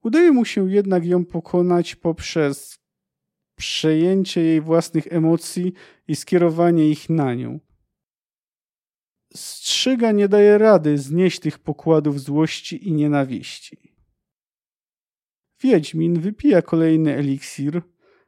Udaje 0.02 0.32
mu 0.32 0.44
się 0.44 0.70
jednak 0.70 1.06
ją 1.06 1.24
pokonać 1.24 1.94
poprzez 1.94 2.78
przejęcie 3.56 4.40
jej 4.40 4.60
własnych 4.60 5.12
emocji 5.12 5.72
i 6.08 6.16
skierowanie 6.16 6.88
ich 6.88 7.10
na 7.10 7.34
nią. 7.34 7.60
Strzyga 9.34 10.12
nie 10.12 10.28
daje 10.28 10.58
rady 10.58 10.98
znieść 10.98 11.40
tych 11.40 11.58
pokładów 11.58 12.20
złości 12.20 12.88
i 12.88 12.92
nienawiści. 12.92 13.96
Wiedźmin 15.60 16.20
wypija 16.20 16.62
kolejny 16.62 17.14
eliksir, 17.14 17.82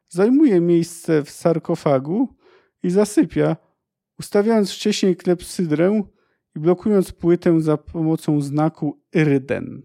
zajmuje 0.09 0.61
miejsce 0.61 1.25
w 1.25 1.31
sarkofagu 1.31 2.37
i 2.83 2.91
zasypia, 2.91 3.57
ustawiając 4.19 4.73
wcześniej 4.73 5.17
klepsydrę 5.17 6.03
i 6.57 6.61
blokując 6.61 7.13
płytę 7.13 7.61
za 7.61 7.77
pomocą 7.77 8.41
znaku 8.41 9.03
Iryden. 9.13 9.83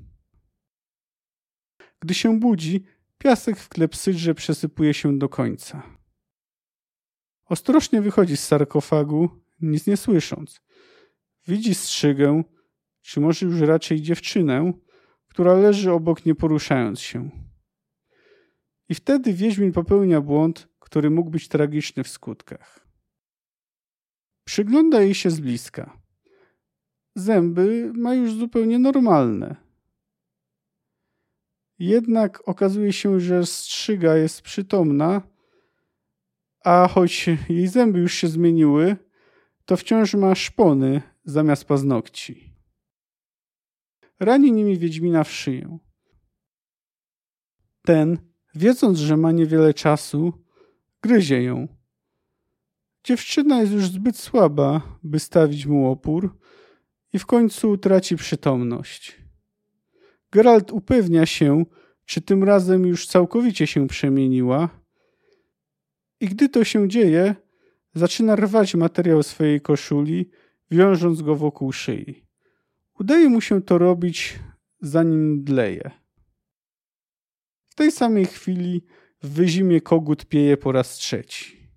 Gdy 2.00 2.14
się 2.14 2.40
budzi, 2.40 2.86
piasek 3.24 3.58
w 3.58 3.70
klepsydrze 3.70 4.34
przesypuje 4.34 4.94
się 4.94 5.18
do 5.18 5.30
końca. 5.30 5.84
Ostrożnie 7.46 8.02
wychodzi 8.02 8.38
z 8.38 8.48
sarkofagu, 8.48 9.30
nic 9.62 9.88
nie 9.88 9.98
słysząc. 9.98 10.62
Widzi 11.48 11.76
strzygę, 11.76 12.44
czy 13.02 13.20
może 13.20 13.46
już 13.46 13.60
raczej 13.62 14.02
dziewczynę, 14.02 14.74
która 15.28 15.54
leży 15.54 15.92
obok 15.92 16.26
nie 16.26 16.36
poruszając 16.36 17.00
się. 17.00 17.30
I 18.90 18.96
wtedy 18.96 19.34
Wiedźmin 19.34 19.72
popełnia 19.72 20.22
błąd, 20.22 20.68
który 20.80 21.10
mógł 21.10 21.30
być 21.30 21.48
tragiczny 21.48 22.04
w 22.04 22.08
skutkach. 22.08 22.88
Przygląda 24.44 25.02
jej 25.02 25.16
się 25.16 25.30
z 25.30 25.40
bliska. 25.40 26.02
Zęby 27.16 27.92
ma 27.96 28.14
już 28.14 28.34
zupełnie 28.34 28.80
normalne. 28.80 29.63
Jednak 31.80 32.48
okazuje 32.48 32.94
się, 32.94 33.20
że 33.20 33.46
strzyga 33.46 34.16
jest 34.16 34.42
przytomna, 34.42 35.22
a 36.64 36.88
choć 36.88 37.30
jej 37.50 37.68
zęby 37.68 38.00
już 38.00 38.14
się 38.14 38.28
zmieniły, 38.28 38.96
to 39.66 39.78
wciąż 39.78 40.14
ma 40.14 40.36
szpony 40.36 41.02
zamiast 41.26 41.66
paznokci. 41.66 42.54
Rani 44.20 44.52
nimi 44.52 44.78
Wiedźmina 44.78 45.24
w 45.24 45.32
szyję. 45.32 45.78
Ten, 47.82 48.18
wiedząc, 48.56 48.98
że 48.98 49.18
ma 49.18 49.32
niewiele 49.32 49.74
czasu, 49.74 50.34
gryzie 51.02 51.44
ją. 51.44 51.68
Dziewczyna 53.04 53.62
jest 53.62 53.74
już 53.74 53.88
zbyt 53.88 54.18
słaba, 54.18 55.00
by 55.04 55.20
stawić 55.20 55.66
mu 55.66 55.92
opór 55.92 56.38
i 57.14 57.20
w 57.20 57.26
końcu 57.26 57.78
traci 57.78 58.16
przytomność. 58.16 59.23
Geralt 60.34 60.72
upewnia 60.72 61.26
się, 61.26 61.66
czy 62.06 62.22
tym 62.22 62.44
razem 62.44 62.86
już 62.86 63.08
całkowicie 63.08 63.68
się 63.68 63.88
przemieniła 63.88 64.70
i 66.20 66.28
gdy 66.28 66.50
to 66.50 66.64
się 66.64 66.90
dzieje, 66.90 67.36
zaczyna 67.94 68.36
rwać 68.36 68.76
materiał 68.76 69.24
swojej 69.24 69.62
koszuli, 69.62 70.30
wiążąc 70.72 71.22
go 71.22 71.36
wokół 71.36 71.72
szyi. 71.72 72.26
Udaje 73.00 73.30
mu 73.30 73.42
się 73.42 73.62
to 73.62 73.78
robić, 73.78 74.40
zanim 74.82 75.44
dleje. 75.44 75.92
W 77.68 77.76
tej 77.76 77.92
samej 77.92 78.26
chwili 78.26 78.86
w 79.24 79.30
wyzimie 79.30 79.82
kogut 79.82 80.26
pieje 80.26 80.58
po 80.58 80.72
raz 80.72 80.96
trzeci. 80.96 81.70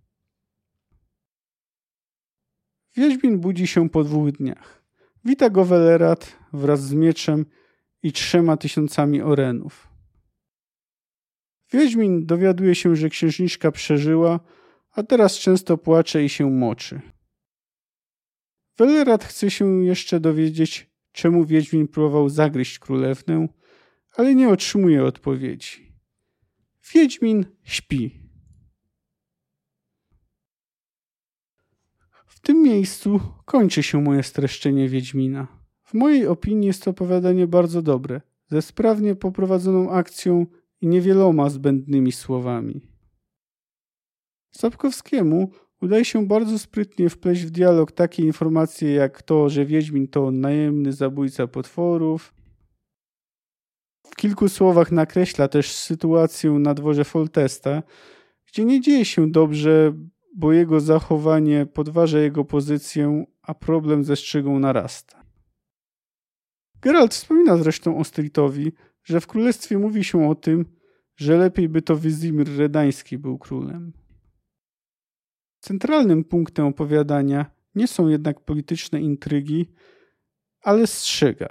Wiedźmin 2.96 3.38
budzi 3.38 3.66
się 3.66 3.90
po 3.90 4.04
dwóch 4.04 4.32
dniach. 4.32 4.82
Wita 5.24 5.50
go 5.50 5.64
Welerat 5.64 6.36
wraz 6.52 6.82
z 6.82 6.92
mieczem 6.92 7.46
i 8.06 8.12
trzema 8.12 8.56
tysiącami 8.56 9.22
orenów. 9.22 9.88
Wiedźmin 11.72 12.26
dowiaduje 12.26 12.74
się, 12.74 12.96
że 12.96 13.08
księżniczka 13.08 13.72
przeżyła, 13.72 14.40
a 14.90 15.02
teraz 15.02 15.38
często 15.38 15.78
płacze 15.78 16.24
i 16.24 16.28
się 16.28 16.50
moczy. 16.50 17.00
Welerat 18.78 19.24
chce 19.24 19.50
się 19.50 19.84
jeszcze 19.84 20.20
dowiedzieć, 20.20 20.90
czemu 21.12 21.44
Wiedźmin 21.44 21.88
próbował 21.88 22.28
zagryźć 22.28 22.78
królewnę, 22.78 23.48
ale 24.16 24.34
nie 24.34 24.48
otrzymuje 24.48 25.04
odpowiedzi. 25.04 25.92
Wiedźmin 26.94 27.46
śpi. 27.64 28.20
W 32.26 32.40
tym 32.40 32.62
miejscu 32.62 33.20
kończy 33.44 33.82
się 33.82 34.00
moje 34.00 34.22
streszczenie 34.22 34.88
Wiedźmina. 34.88 35.55
W 35.86 35.94
mojej 35.94 36.26
opinii 36.26 36.66
jest 36.66 36.82
to 36.82 36.90
opowiadanie 36.90 37.46
bardzo 37.46 37.82
dobre, 37.82 38.20
ze 38.48 38.62
sprawnie 38.62 39.14
poprowadzoną 39.14 39.90
akcją 39.90 40.46
i 40.80 40.86
niewieloma 40.86 41.50
zbędnymi 41.50 42.12
słowami. 42.12 42.80
Sapkowskiemu 44.50 45.50
udaje 45.82 46.04
się 46.04 46.26
bardzo 46.26 46.58
sprytnie 46.58 47.10
wpleść 47.10 47.42
w 47.42 47.50
dialog 47.50 47.92
takie 47.92 48.22
informacje 48.22 48.92
jak 48.92 49.22
to, 49.22 49.48
że 49.48 49.66
Wiedźmin 49.66 50.08
to 50.08 50.30
najemny 50.30 50.92
zabójca 50.92 51.46
potworów. 51.46 52.34
W 54.06 54.16
kilku 54.16 54.48
słowach 54.48 54.92
nakreśla 54.92 55.48
też 55.48 55.72
sytuację 55.72 56.50
na 56.50 56.74
dworze 56.74 57.04
Foltesta, 57.04 57.82
gdzie 58.46 58.64
nie 58.64 58.80
dzieje 58.80 59.04
się 59.04 59.30
dobrze, 59.30 59.92
bo 60.36 60.52
jego 60.52 60.80
zachowanie 60.80 61.66
podważa 61.66 62.18
jego 62.18 62.44
pozycję, 62.44 63.24
a 63.42 63.54
problem 63.54 64.04
ze 64.04 64.16
strzygą 64.16 64.58
narasta. 64.58 65.25
Geralt 66.82 67.14
wspomina 67.14 67.56
zresztą 67.56 67.98
Ostritowi, 67.98 68.72
że 69.04 69.20
w 69.20 69.26
królestwie 69.26 69.78
mówi 69.78 70.04
się 70.04 70.28
o 70.28 70.34
tym, 70.34 70.64
że 71.16 71.36
lepiej 71.36 71.68
by 71.68 71.82
to 71.82 71.96
Wizimir 71.96 72.56
Redański 72.56 73.18
był 73.18 73.38
królem. 73.38 73.92
Centralnym 75.60 76.24
punktem 76.24 76.66
opowiadania 76.66 77.50
nie 77.74 77.88
są 77.88 78.08
jednak 78.08 78.40
polityczne 78.40 79.00
intrygi, 79.00 79.66
ale 80.60 80.86
strzyga. 80.86 81.48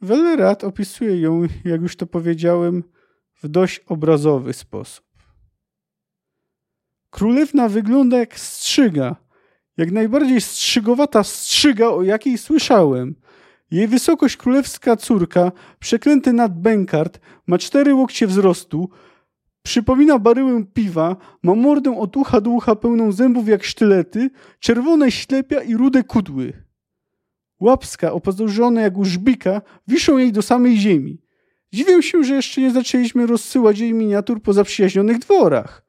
Wellerat 0.00 0.64
opisuje 0.64 1.20
ją, 1.20 1.42
jak 1.64 1.82
już 1.82 1.96
to 1.96 2.06
powiedziałem, 2.06 2.84
w 3.42 3.48
dość 3.48 3.80
obrazowy 3.86 4.52
sposób. 4.52 5.06
Królewna 7.10 7.68
wygląda 7.68 8.18
jak 8.18 8.38
strzyga, 8.38 9.16
jak 9.76 9.90
najbardziej 9.90 10.40
strzygowata 10.40 11.24
strzyga, 11.24 11.88
o 11.88 12.02
jakiej 12.02 12.38
słyszałem. 12.38 13.14
Jej 13.70 13.88
wysokość 13.88 14.36
królewska 14.36 14.96
córka, 14.96 15.52
przeklęty 15.78 16.32
nad 16.32 16.60
Benkart, 16.60 17.20
ma 17.46 17.58
cztery 17.58 17.94
łokcie 17.94 18.26
wzrostu, 18.26 18.90
przypomina 19.62 20.18
baryłę 20.18 20.64
piwa, 20.74 21.16
ma 21.42 21.54
mordę 21.54 21.98
od 21.98 22.16
ucha 22.16 22.40
do 22.40 22.50
ucha 22.50 22.76
pełną 22.76 23.12
zębów 23.12 23.48
jak 23.48 23.64
sztylety, 23.64 24.30
czerwone 24.60 25.10
ślepia 25.10 25.62
i 25.62 25.74
rude 25.74 26.04
kudły. 26.04 26.52
Łapska, 27.60 28.12
opazdurzone 28.12 28.82
jak 28.82 28.98
u 28.98 29.04
żbika, 29.04 29.62
wiszą 29.88 30.18
jej 30.18 30.32
do 30.32 30.42
samej 30.42 30.76
ziemi. 30.78 31.22
Dziwię 31.72 32.02
się, 32.02 32.24
że 32.24 32.34
jeszcze 32.34 32.60
nie 32.60 32.70
zaczęliśmy 32.70 33.26
rozsyłać 33.26 33.78
jej 33.78 33.94
miniatur 33.94 34.42
po 34.42 34.52
zaprzyjaźnionych 34.52 35.18
dworach. 35.18 35.86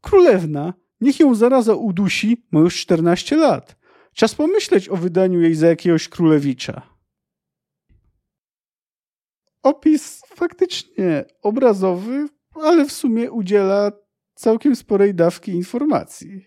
Królewna, 0.00 0.74
niech 1.00 1.20
ją 1.20 1.34
zaraza 1.34 1.74
udusi, 1.74 2.44
ma 2.52 2.60
już 2.60 2.80
14 2.80 3.36
lat. 3.36 3.76
Czas 4.14 4.34
pomyśleć 4.34 4.88
o 4.88 4.96
wydaniu 4.96 5.40
jej 5.40 5.54
za 5.54 5.66
jakiegoś 5.66 6.08
królewicza. 6.08 6.89
Opis 9.62 10.22
faktycznie 10.26 11.24
obrazowy, 11.42 12.28
ale 12.54 12.84
w 12.84 12.92
sumie 12.92 13.30
udziela 13.30 13.92
całkiem 14.34 14.76
sporej 14.76 15.14
dawki 15.14 15.52
informacji. 15.52 16.46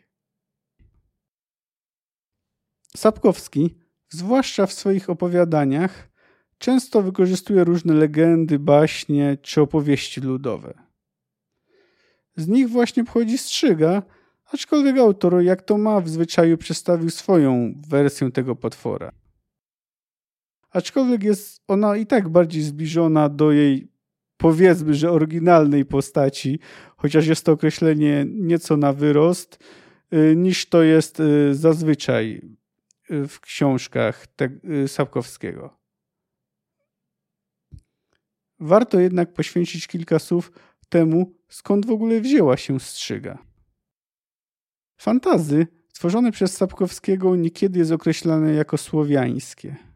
Sapkowski, 2.97 3.75
zwłaszcza 4.09 4.65
w 4.65 4.73
swoich 4.73 5.09
opowiadaniach, 5.09 6.09
często 6.57 7.01
wykorzystuje 7.01 7.63
różne 7.63 7.93
legendy, 7.93 8.59
baśnie 8.59 9.37
czy 9.41 9.61
opowieści 9.61 10.21
ludowe. 10.21 10.73
Z 12.35 12.47
nich 12.47 12.69
właśnie 12.69 13.03
pochodzi 13.03 13.37
strzyga, 13.37 14.03
aczkolwiek 14.45 14.97
autor, 14.97 15.41
jak 15.41 15.61
to 15.61 15.77
ma 15.77 16.01
w 16.01 16.09
zwyczaju, 16.09 16.57
przedstawił 16.57 17.09
swoją 17.09 17.73
wersję 17.87 18.31
tego 18.31 18.55
potwora. 18.55 19.11
Aczkolwiek 20.73 21.23
jest 21.23 21.63
ona 21.67 21.97
i 21.97 22.05
tak 22.05 22.29
bardziej 22.29 22.61
zbliżona 22.61 23.29
do 23.29 23.51
jej, 23.51 23.91
powiedzmy, 24.37 24.93
że 24.93 25.11
oryginalnej 25.11 25.85
postaci, 25.85 26.59
chociaż 26.97 27.27
jest 27.27 27.45
to 27.45 27.51
określenie 27.51 28.25
nieco 28.29 28.77
na 28.77 28.93
wyrost, 28.93 29.63
y, 30.13 30.35
niż 30.35 30.65
to 30.65 30.83
jest 30.83 31.19
y, 31.19 31.55
zazwyczaj 31.55 32.41
y, 33.11 33.27
w 33.27 33.39
książkach 33.39 34.27
Sapkowskiego. 34.87 35.77
Warto 38.59 38.99
jednak 38.99 39.33
poświęcić 39.33 39.87
kilka 39.87 40.19
słów 40.19 40.51
temu, 40.89 41.35
skąd 41.49 41.85
w 41.85 41.91
ogóle 41.91 42.21
wzięła 42.21 42.57
się 42.57 42.79
strzyga. 42.79 43.37
Fantazy 44.97 45.67
tworzone 45.93 46.31
przez 46.31 46.57
Sapkowskiego 46.57 47.35
niekiedy 47.35 47.79
jest 47.79 47.91
określane 47.91 48.53
jako 48.53 48.77
słowiańskie. 48.77 49.92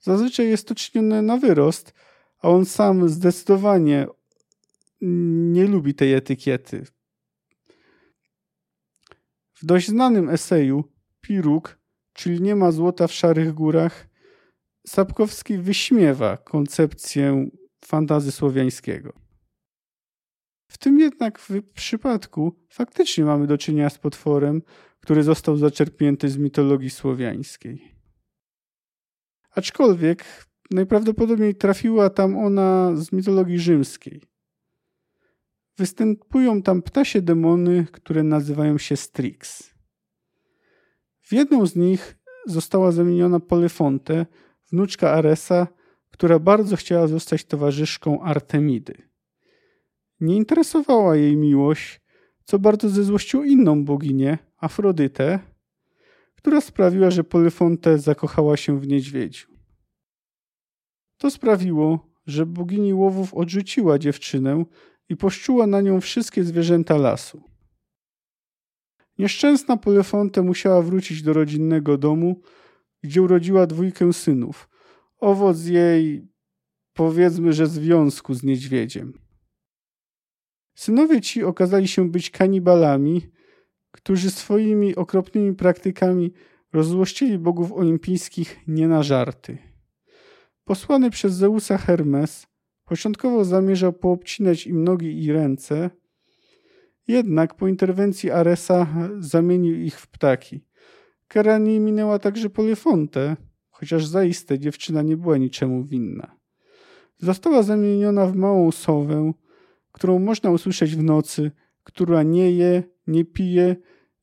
Zazwyczaj 0.00 0.48
jest 0.48 0.68
to 0.68 0.74
czynione 0.74 1.22
na 1.22 1.36
wyrost, 1.36 1.94
a 2.38 2.48
on 2.48 2.64
sam 2.64 3.08
zdecydowanie 3.08 4.06
nie 5.00 5.66
lubi 5.66 5.94
tej 5.94 6.14
etykiety. 6.14 6.86
W 9.54 9.66
dość 9.66 9.88
znanym 9.88 10.28
eseju 10.28 10.84
Piruk, 11.20 11.78
czyli 12.12 12.42
nie 12.42 12.56
ma 12.56 12.72
złota 12.72 13.06
w 13.06 13.12
szarych 13.12 13.54
górach, 13.54 14.08
Sapkowski 14.86 15.58
wyśmiewa 15.58 16.36
koncepcję 16.36 17.50
fantazy 17.84 18.32
słowiańskiego. 18.32 19.12
W 20.70 20.78
tym 20.78 20.98
jednak 20.98 21.38
w 21.38 21.62
przypadku 21.74 22.54
faktycznie 22.70 23.24
mamy 23.24 23.46
do 23.46 23.58
czynienia 23.58 23.90
z 23.90 23.98
potworem, 23.98 24.62
który 25.00 25.22
został 25.22 25.56
zaczerpnięty 25.56 26.28
z 26.28 26.36
mitologii 26.36 26.90
słowiańskiej. 26.90 27.97
Aczkolwiek 29.58 30.24
najprawdopodobniej 30.70 31.54
trafiła 31.54 32.10
tam 32.10 32.36
ona 32.36 32.96
z 32.96 33.12
mitologii 33.12 33.58
rzymskiej. 33.58 34.22
Występują 35.78 36.62
tam 36.62 36.82
ptasie 36.82 37.22
demony, 37.22 37.86
które 37.92 38.22
nazywają 38.22 38.78
się 38.78 38.96
Strix. 38.96 39.70
W 41.20 41.32
jedną 41.32 41.66
z 41.66 41.76
nich 41.76 42.18
została 42.46 42.92
zamieniona 42.92 43.40
Polyfonte, 43.40 44.26
wnuczka 44.72 45.10
Aresa, 45.10 45.66
która 46.10 46.38
bardzo 46.38 46.76
chciała 46.76 47.06
zostać 47.06 47.44
towarzyszką 47.44 48.22
Artemidy. 48.22 48.94
Nie 50.20 50.36
interesowała 50.36 51.16
jej 51.16 51.36
miłość, 51.36 52.00
co 52.44 52.58
bardzo 52.58 52.88
zezłościło 52.88 53.44
inną 53.44 53.84
boginię, 53.84 54.38
Afrodytę, 54.56 55.38
która 56.36 56.60
sprawiła, 56.60 57.10
że 57.10 57.24
Polyfonte 57.24 57.98
zakochała 57.98 58.56
się 58.56 58.80
w 58.80 58.88
niedźwiedziu. 58.88 59.47
To 61.18 61.30
sprawiło, 61.30 62.08
że 62.26 62.46
bogini 62.46 62.94
łowów 62.94 63.34
odrzuciła 63.34 63.98
dziewczynę 63.98 64.64
i 65.08 65.16
poszczuła 65.16 65.66
na 65.66 65.80
nią 65.80 66.00
wszystkie 66.00 66.44
zwierzęta 66.44 66.96
lasu. 66.96 67.42
Nieszczęsna 69.18 69.76
Polyfonte 69.76 70.42
musiała 70.42 70.82
wrócić 70.82 71.22
do 71.22 71.32
rodzinnego 71.32 71.98
domu, 71.98 72.40
gdzie 73.02 73.22
urodziła 73.22 73.66
dwójkę 73.66 74.12
synów, 74.12 74.68
owoc 75.18 75.66
jej, 75.66 76.28
powiedzmy, 76.92 77.52
że 77.52 77.66
związku 77.66 78.34
z 78.34 78.42
niedźwiedziem. 78.42 79.18
Synowie 80.74 81.20
ci 81.20 81.44
okazali 81.44 81.88
się 81.88 82.10
być 82.10 82.30
kanibalami, 82.30 83.22
którzy 83.90 84.30
swoimi 84.30 84.96
okropnymi 84.96 85.54
praktykami 85.54 86.32
rozzłościli 86.72 87.38
bogów 87.38 87.72
olimpijskich 87.72 88.58
nie 88.66 88.88
na 88.88 89.02
żarty. 89.02 89.67
Posłany 90.68 91.10
przez 91.10 91.34
Zeusa 91.34 91.78
Hermes 91.78 92.46
początkowo 92.84 93.44
zamierzał 93.44 93.92
poobcinać 93.92 94.66
im 94.66 94.84
nogi 94.84 95.24
i 95.24 95.32
ręce, 95.32 95.90
jednak 97.08 97.54
po 97.54 97.68
interwencji 97.68 98.30
Aresa 98.30 98.86
zamienił 99.18 99.74
ich 99.74 100.00
w 100.00 100.06
ptaki. 100.06 100.64
Kara 101.28 101.58
nie 101.58 101.80
minęła 101.80 102.18
także 102.18 102.50
Polyfontę, 102.50 103.36
chociaż 103.70 104.06
zaiste 104.06 104.58
dziewczyna 104.58 105.02
nie 105.02 105.16
była 105.16 105.36
niczemu 105.36 105.84
winna. 105.84 106.36
Została 107.18 107.62
zamieniona 107.62 108.26
w 108.26 108.36
małą 108.36 108.70
sowę, 108.72 109.32
którą 109.92 110.18
można 110.18 110.50
usłyszeć 110.50 110.96
w 110.96 111.02
nocy, 111.02 111.50
która 111.84 112.22
nie 112.22 112.52
je, 112.52 112.82
nie 113.06 113.24
pije 113.24 113.76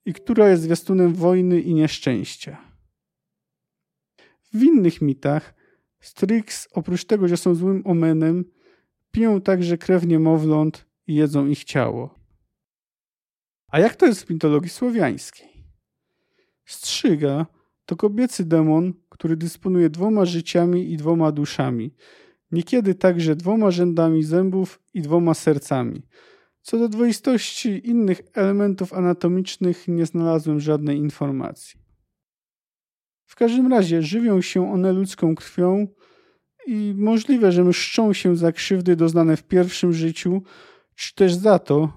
i 0.05 0.13
która 0.13 0.49
jest 0.49 0.63
zwiastunem 0.63 1.13
wojny 1.13 1.62
i 1.62 1.73
nieszczęścia. 1.73 2.58
W 4.53 4.63
innych 4.63 5.01
mitach 5.01 5.55
Strix, 6.06 6.68
oprócz 6.72 7.06
tego, 7.06 7.28
że 7.28 7.38
są 7.38 7.56
złym 7.56 7.82
omenem, 7.86 8.46
piją 9.12 9.41
także 9.41 9.78
krew 9.78 10.06
niemowląt 10.06 10.86
i 11.08 11.15
jedzą 11.15 11.48
ich 11.48 11.63
ciało. 11.63 12.20
A 13.68 13.80
jak 13.80 13.96
to 13.96 14.06
jest 14.06 14.24
w 14.24 14.30
mitologii 14.30 14.70
słowiańskiej? 14.70 15.50
Strzyga 16.65 17.46
to 17.86 17.96
kobiecy 17.96 18.46
demon, 18.46 18.94
który 19.10 19.38
dysponuje 19.38 19.89
dwoma 19.89 20.26
życiami 20.26 20.91
i 20.91 20.98
dwoma 20.98 21.32
duszami, 21.32 21.96
niekiedy 22.52 22.96
także 22.96 23.36
dwoma 23.36 23.72
rzędami 23.72 24.24
zębów 24.24 24.82
i 24.94 25.02
dwoma 25.02 25.34
sercami. 25.34 26.02
Co 26.62 26.78
do 26.78 26.89
dwoistości 26.89 27.89
innych 27.89 28.22
elementów 28.34 28.94
anatomicznych 28.94 29.88
nie 29.88 30.06
znalazłem 30.06 30.60
żadnej 30.60 30.98
informacji. 30.98 31.85
W 33.25 33.35
każdym 33.35 33.67
razie 33.67 34.01
żywią 34.01 34.41
się 34.41 34.71
one 34.71 34.93
ludzką 34.93 35.35
krwią 35.35 35.88
i 36.67 36.93
możliwe, 36.97 37.51
że 37.51 37.63
mszczą 37.63 38.13
się 38.13 38.35
za 38.35 38.51
krzywdy 38.51 38.95
doznane 38.95 39.38
w 39.38 39.43
pierwszym 39.43 39.93
życiu, 39.93 40.43
czy 40.95 41.15
też 41.15 41.33
za 41.33 41.59
to, 41.59 41.93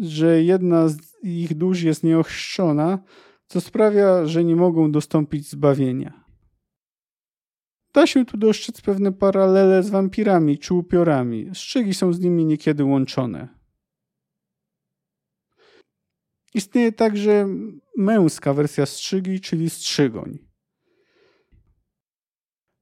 że 0.00 0.42
jedna 0.42 0.88
z 0.88 0.98
ich 1.22 1.54
dusz 1.54 1.82
jest 1.82 2.04
nieochrzczona, 2.04 2.98
co 3.46 3.60
sprawia, 3.60 4.26
że 4.26 4.44
nie 4.44 4.56
mogą 4.56 4.92
dostąpić 4.92 5.50
zbawienia. 5.50 6.24
Da 7.94 8.06
się 8.06 8.24
tu 8.24 8.36
dostrzec 8.36 8.80
pewne 8.80 9.12
paralele 9.12 9.82
z 9.82 9.90
wampirami 9.90 10.58
czy 10.58 10.74
upiorami. 10.74 11.50
Strzygi 11.54 11.94
są 11.94 12.12
z 12.12 12.20
nimi 12.20 12.44
niekiedy 12.44 12.84
łączone. 12.84 13.48
Istnieje 16.54 16.92
także 16.92 17.48
męska 17.96 18.54
wersja 18.54 18.86
strzygi, 18.86 19.40
czyli 19.40 19.70
strzygoń. 19.70 20.49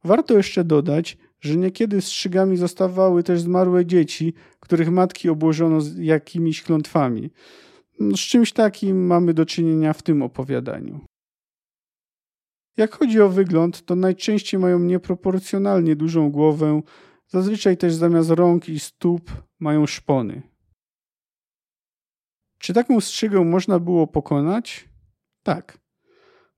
Warto 0.04 0.37
jeszcze 0.37 0.64
dodać, 0.64 1.18
że 1.40 1.56
niekiedy 1.56 2.00
strzygami 2.00 2.56
zostawały 2.56 3.22
też 3.22 3.40
zmarłe 3.40 3.87
dzieci, 3.87 4.34
których 4.61 4.90
matki 4.90 5.28
obłożono 5.28 5.78
jakimiś 5.98 6.62
klątwami. 6.62 7.30
Z 8.00 8.18
czymś 8.18 8.52
takim 8.52 9.06
mamy 9.06 9.34
do 9.34 9.46
czynienia 9.46 9.92
w 9.92 10.02
tym 10.02 10.22
opowiadaniu. 10.22 11.00
Jak 12.76 12.94
chodzi 12.94 13.20
o 13.20 13.28
wygląd, 13.28 13.84
to 13.84 13.96
najczęściej 13.96 14.61
mają 14.61 14.78
nieproporcjonalnie 14.78 15.96
dużą 15.96 16.30
głowę, 16.30 16.82
zazwyczaj 17.28 17.76
też 17.76 17.94
zamiast 17.94 18.30
rąk 18.30 18.68
i 18.68 18.78
stóp 18.78 19.30
mają 19.61 19.87
szpony. 19.87 20.42
Czy 22.58 22.74
taką 22.74 23.00
strzygę 23.00 23.44
można 23.44 23.78
było 23.78 24.06
pokonać? 24.06 24.88
Tak. 25.42 25.78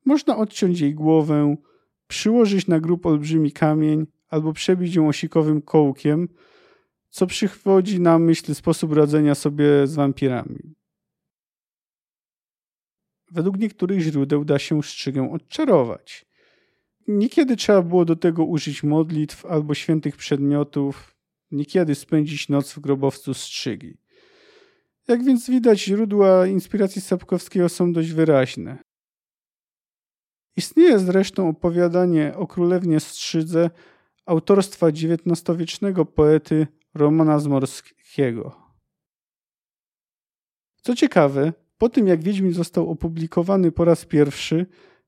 Można 0.04 0.36
odciąć 0.36 0.80
jej 0.80 0.94
głowę, 0.94 1.56
przyłożyć 2.10 2.66
na 2.66 2.80
grób 2.80 3.06
olbrzymi 3.06 3.52
kamień 3.52 4.06
albo 4.28 4.52
przebić 4.52 4.94
ją 4.94 5.08
osikowym 5.08 5.62
kołkiem, 5.62 6.28
co 7.10 7.26
przywodzi 7.26 8.00
na 8.00 8.18
myśl 8.18 8.54
sposób 8.54 8.92
radzenia 8.92 9.34
sobie 9.34 9.86
z 9.86 9.94
wampirami. 9.94 10.74
Według 13.30 13.58
niektórych 13.58 14.00
źródeł 14.00 14.44
da 14.44 14.58
się 14.58 14.82
strzygę 14.82 15.32
odczarować. 15.32 16.26
Niekiedy 17.08 17.56
trzeba 17.56 17.82
było 17.82 18.04
do 18.04 18.16
tego 18.16 18.44
użyć 18.44 18.82
modlitw 18.82 19.46
albo 19.46 19.74
świętych 19.74 20.16
przedmiotów, 20.16 21.16
niekiedy 21.50 21.94
spędzić 21.94 22.48
noc 22.48 22.72
w 22.72 22.80
grobowcu 22.80 23.34
strzygi. 23.34 23.98
Jak 25.08 25.24
więc 25.24 25.50
widać, 25.50 25.84
źródła 25.84 26.46
inspiracji 26.46 27.02
Sapkowskiego 27.02 27.68
są 27.68 27.92
dość 27.92 28.12
wyraźne. 28.12 28.89
Istnieje 30.56 30.98
zresztą 30.98 31.48
opowiadanie 31.48 32.36
o 32.36 32.46
królewnie 32.46 33.00
Strzydze 33.00 33.70
autorstwa 34.26 34.86
XIX-wiecznego 34.86 36.04
poety 36.04 36.66
Romana 36.94 37.38
Zmorskiego. 37.38 38.56
Co 40.82 40.94
ciekawe, 40.94 41.52
po 41.78 41.88
tym 41.88 42.06
jak 42.06 42.22
Wiedźmin 42.22 42.52
został 42.52 42.90
opublikowany 42.90 43.72
po 43.72 43.84
raz 43.84 44.04
pierwszy, 44.04 44.66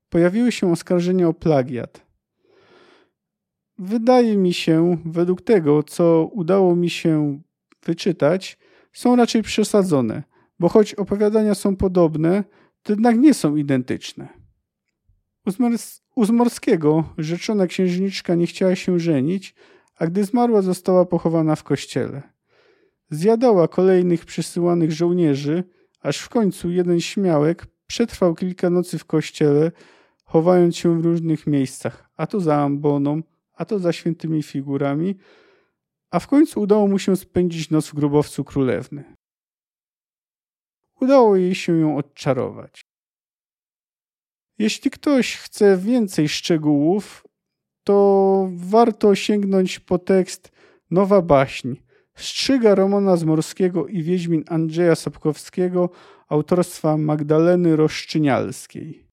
pojawiły 0.09 0.51
się 0.51 0.71
oskarżenia 0.71 1.27
o 1.27 1.33
plagiat. 1.33 2.05
Wydaje 3.77 4.37
mi 4.37 4.53
się, 4.53 4.97
według 5.05 5.41
tego, 5.41 5.83
co 5.83 6.29
udało 6.33 6.75
mi 6.75 6.89
się 6.89 7.41
wyczytać, 7.85 8.57
są 8.93 9.15
raczej 9.15 9.43
przesadzone, 9.43 10.23
bo 10.59 10.69
choć 10.69 10.93
opowiadania 10.93 11.55
są 11.55 11.75
podobne, 11.75 12.43
to 12.83 12.93
jednak 12.93 13.17
nie 13.17 13.33
są 13.33 13.55
identyczne. 13.55 14.42
U 16.15 16.25
Zmorskiego 16.25 17.03
rzeczona 17.17 17.67
księżniczka 17.67 18.35
nie 18.35 18.47
chciała 18.47 18.75
się 18.75 18.99
żenić, 18.99 19.55
a 19.95 20.07
gdy 20.07 20.23
zmarła 20.23 20.61
została 20.61 21.05
pochowana 21.05 21.55
w 21.55 21.63
kościele. 21.63 22.21
Zjadała 23.09 23.67
kolejnych 23.67 24.25
przysyłanych 24.25 24.91
żołnierzy, 24.91 25.63
aż 26.01 26.17
w 26.17 26.29
końcu 26.29 26.71
jeden 26.71 26.99
śmiałek 26.99 27.65
przetrwał 27.87 28.35
kilka 28.35 28.69
nocy 28.69 28.99
w 28.99 29.05
kościele, 29.05 29.71
chowając 30.23 30.77
się 30.77 31.01
w 31.01 31.05
różnych 31.05 31.47
miejscach, 31.47 32.09
a 32.17 32.27
to 32.27 32.39
za 32.39 32.55
amboną, 32.55 33.21
a 33.53 33.65
to 33.65 33.79
za 33.79 33.93
świętymi 33.93 34.43
figurami, 34.43 35.15
a 36.11 36.19
w 36.19 36.27
końcu 36.27 36.61
udało 36.61 36.87
mu 36.87 36.99
się 36.99 37.15
spędzić 37.15 37.69
noc 37.69 37.87
w 37.87 37.93
grobowcu 37.93 38.43
królewny. 38.43 39.03
Udało 41.01 41.35
jej 41.35 41.55
się 41.55 41.77
ją 41.79 41.97
odczarować. 41.97 42.92
Jeśli 44.57 44.91
ktoś 44.91 45.37
chce 45.37 45.77
więcej 45.77 46.29
szczegółów, 46.29 47.27
to 47.83 48.49
warto 48.53 49.15
sięgnąć 49.15 49.79
po 49.79 49.99
tekst 49.99 50.51
Nowa 50.91 51.21
Baśń 51.21 51.75
Strzyga 52.15 52.75
Romana 52.75 53.17
Zmorskiego 53.17 53.87
i 53.87 54.03
Wiedźmin 54.03 54.43
Andrzeja 54.47 54.95
Sapkowskiego 54.95 55.89
autorstwa 56.27 56.97
Magdaleny 56.97 57.75
Roszczynialskiej. 57.75 59.07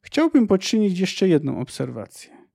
Chciałbym 0.00 0.46
poczynić 0.46 0.98
jeszcze 0.98 1.28
jedną 1.28 1.60
obserwację. 1.60 2.48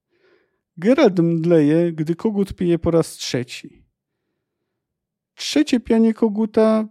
Gerald 0.77 1.19
mdleje, 1.19 1.93
gdy 1.93 2.15
kogut 2.15 2.53
pije 2.53 2.79
po 2.79 2.91
raz 2.91 3.11
trzeci. 3.11 3.83
Trzecie 5.35 5.79
pianie 5.79 6.13
koguta 6.13 6.87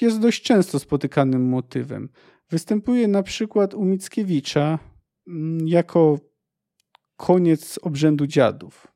jest 0.00 0.20
dość 0.20 0.42
często 0.42 0.78
spotykanym 0.78 1.48
motywem. 1.48 2.08
Występuje 2.50 3.08
na 3.08 3.22
przykład 3.22 3.74
u 3.74 3.84
Mickiewicza 3.84 4.78
mm, 5.26 5.68
jako 5.68 6.18
koniec 7.16 7.78
obrzędu 7.82 8.26
dziadów. 8.26 8.86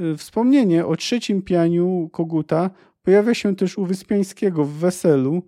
Y, 0.00 0.16
wspomnienie 0.16 0.86
o 0.86 0.96
trzecim 0.96 1.42
pianiu 1.42 2.08
koguta 2.12 2.70
pojawia 3.02 3.34
się 3.34 3.56
też 3.56 3.78
u 3.78 3.86
Wyspiańskiego 3.86 4.64
w 4.64 4.72
Weselu, 4.72 5.42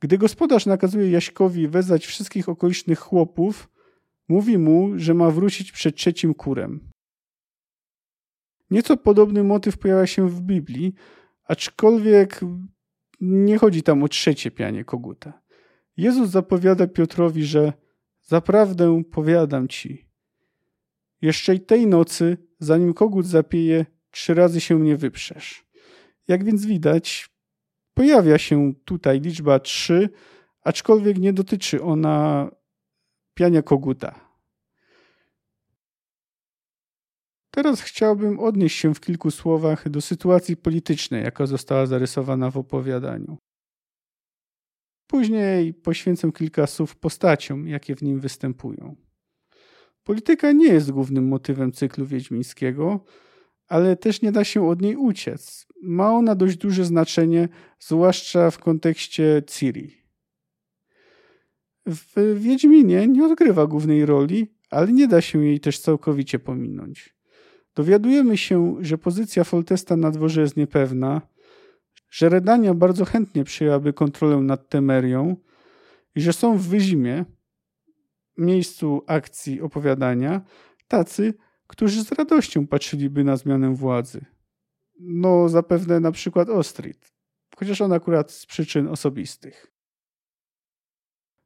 gdy 0.00 0.18
gospodarz 0.18 0.66
nakazuje 0.66 1.10
Jaśkowi 1.10 1.68
wezwać 1.68 2.06
wszystkich 2.06 2.48
okolicznych 2.48 2.98
chłopów, 2.98 3.68
mówi 4.28 4.58
mu, 4.58 4.92
że 4.96 5.14
ma 5.14 5.30
wrócić 5.30 5.72
przed 5.72 5.96
trzecim 5.96 6.34
kurem. 6.34 6.90
Nieco 8.70 8.96
podobny 8.96 9.44
motyw 9.44 9.78
pojawia 9.78 10.06
się 10.06 10.28
w 10.28 10.40
Biblii, 10.40 10.94
aczkolwiek 11.44 12.40
nie 13.20 13.58
chodzi 13.58 13.82
tam 13.82 14.02
o 14.02 14.08
trzecie 14.08 14.50
pianie 14.50 14.84
koguta. 14.84 15.42
Jezus 15.96 16.30
zapowiada 16.30 16.86
Piotrowi, 16.86 17.44
że 17.44 17.72
zaprawdę 18.22 19.02
powiadam 19.10 19.68
ci, 19.68 20.08
jeszcze 21.22 21.54
i 21.54 21.60
tej 21.60 21.86
nocy, 21.86 22.36
zanim 22.58 22.94
kogut 22.94 23.26
zapieje, 23.26 23.86
trzy 24.10 24.34
razy 24.34 24.60
się 24.60 24.78
mnie 24.78 24.96
wyprzesz. 24.96 25.66
Jak 26.28 26.44
więc 26.44 26.66
widać, 26.66 27.28
pojawia 27.94 28.38
się 28.38 28.74
tutaj 28.84 29.20
liczba 29.20 29.58
trzy, 29.58 30.08
aczkolwiek 30.62 31.18
nie 31.18 31.32
dotyczy 31.32 31.82
ona 31.82 32.50
piania 33.34 33.62
koguta. 33.62 34.23
Teraz 37.54 37.80
chciałbym 37.80 38.40
odnieść 38.40 38.78
się 38.78 38.94
w 38.94 39.00
kilku 39.00 39.30
słowach 39.30 39.88
do 39.88 40.00
sytuacji 40.00 40.56
politycznej, 40.56 41.24
jaka 41.24 41.46
została 41.46 41.86
zarysowana 41.86 42.50
w 42.50 42.56
opowiadaniu. 42.56 43.38
Później 45.06 45.74
poświęcę 45.74 46.32
kilka 46.32 46.66
słów 46.66 46.96
postaciom, 46.96 47.68
jakie 47.68 47.96
w 47.96 48.02
nim 48.02 48.20
występują. 48.20 48.96
Polityka 50.04 50.52
nie 50.52 50.66
jest 50.66 50.90
głównym 50.90 51.28
motywem 51.28 51.72
cyklu 51.72 52.06
wiedźmińskiego, 52.06 53.04
ale 53.68 53.96
też 53.96 54.22
nie 54.22 54.32
da 54.32 54.44
się 54.44 54.68
od 54.68 54.82
niej 54.82 54.96
uciec. 54.96 55.66
Ma 55.82 56.12
ona 56.12 56.34
dość 56.34 56.56
duże 56.56 56.84
znaczenie, 56.84 57.48
zwłaszcza 57.78 58.50
w 58.50 58.58
kontekście 58.58 59.42
Ciri. 59.46 59.96
W 61.86 62.40
Wiedźminie 62.40 63.06
nie 63.06 63.24
odgrywa 63.24 63.66
głównej 63.66 64.06
roli, 64.06 64.54
ale 64.70 64.92
nie 64.92 65.08
da 65.08 65.20
się 65.20 65.44
jej 65.44 65.60
też 65.60 65.78
całkowicie 65.78 66.38
pominąć. 66.38 67.14
Dowiadujemy 67.74 68.36
się, 68.36 68.76
że 68.80 68.98
pozycja 68.98 69.44
Foltesta 69.44 69.96
na 69.96 70.10
dworze 70.10 70.40
jest 70.40 70.56
niepewna, 70.56 71.22
że 72.10 72.28
Redania 72.28 72.74
bardzo 72.74 73.04
chętnie 73.04 73.44
przyjęłaby 73.44 73.92
kontrolę 73.92 74.36
nad 74.36 74.68
Temerią 74.68 75.36
i 76.14 76.20
że 76.20 76.32
są 76.32 76.58
w 76.58 76.68
Wyzimie, 76.68 77.24
miejscu 78.38 79.02
akcji 79.06 79.60
opowiadania, 79.60 80.40
tacy, 80.88 81.34
którzy 81.66 82.04
z 82.04 82.12
radością 82.12 82.66
patrzyliby 82.66 83.24
na 83.24 83.36
zmianę 83.36 83.74
władzy. 83.74 84.24
No, 85.00 85.48
zapewne 85.48 86.00
na 86.00 86.12
przykład 86.12 86.48
Ostrid, 86.48 87.12
chociaż 87.56 87.80
on 87.80 87.92
akurat 87.92 88.32
z 88.32 88.46
przyczyn 88.46 88.88
osobistych. 88.88 89.72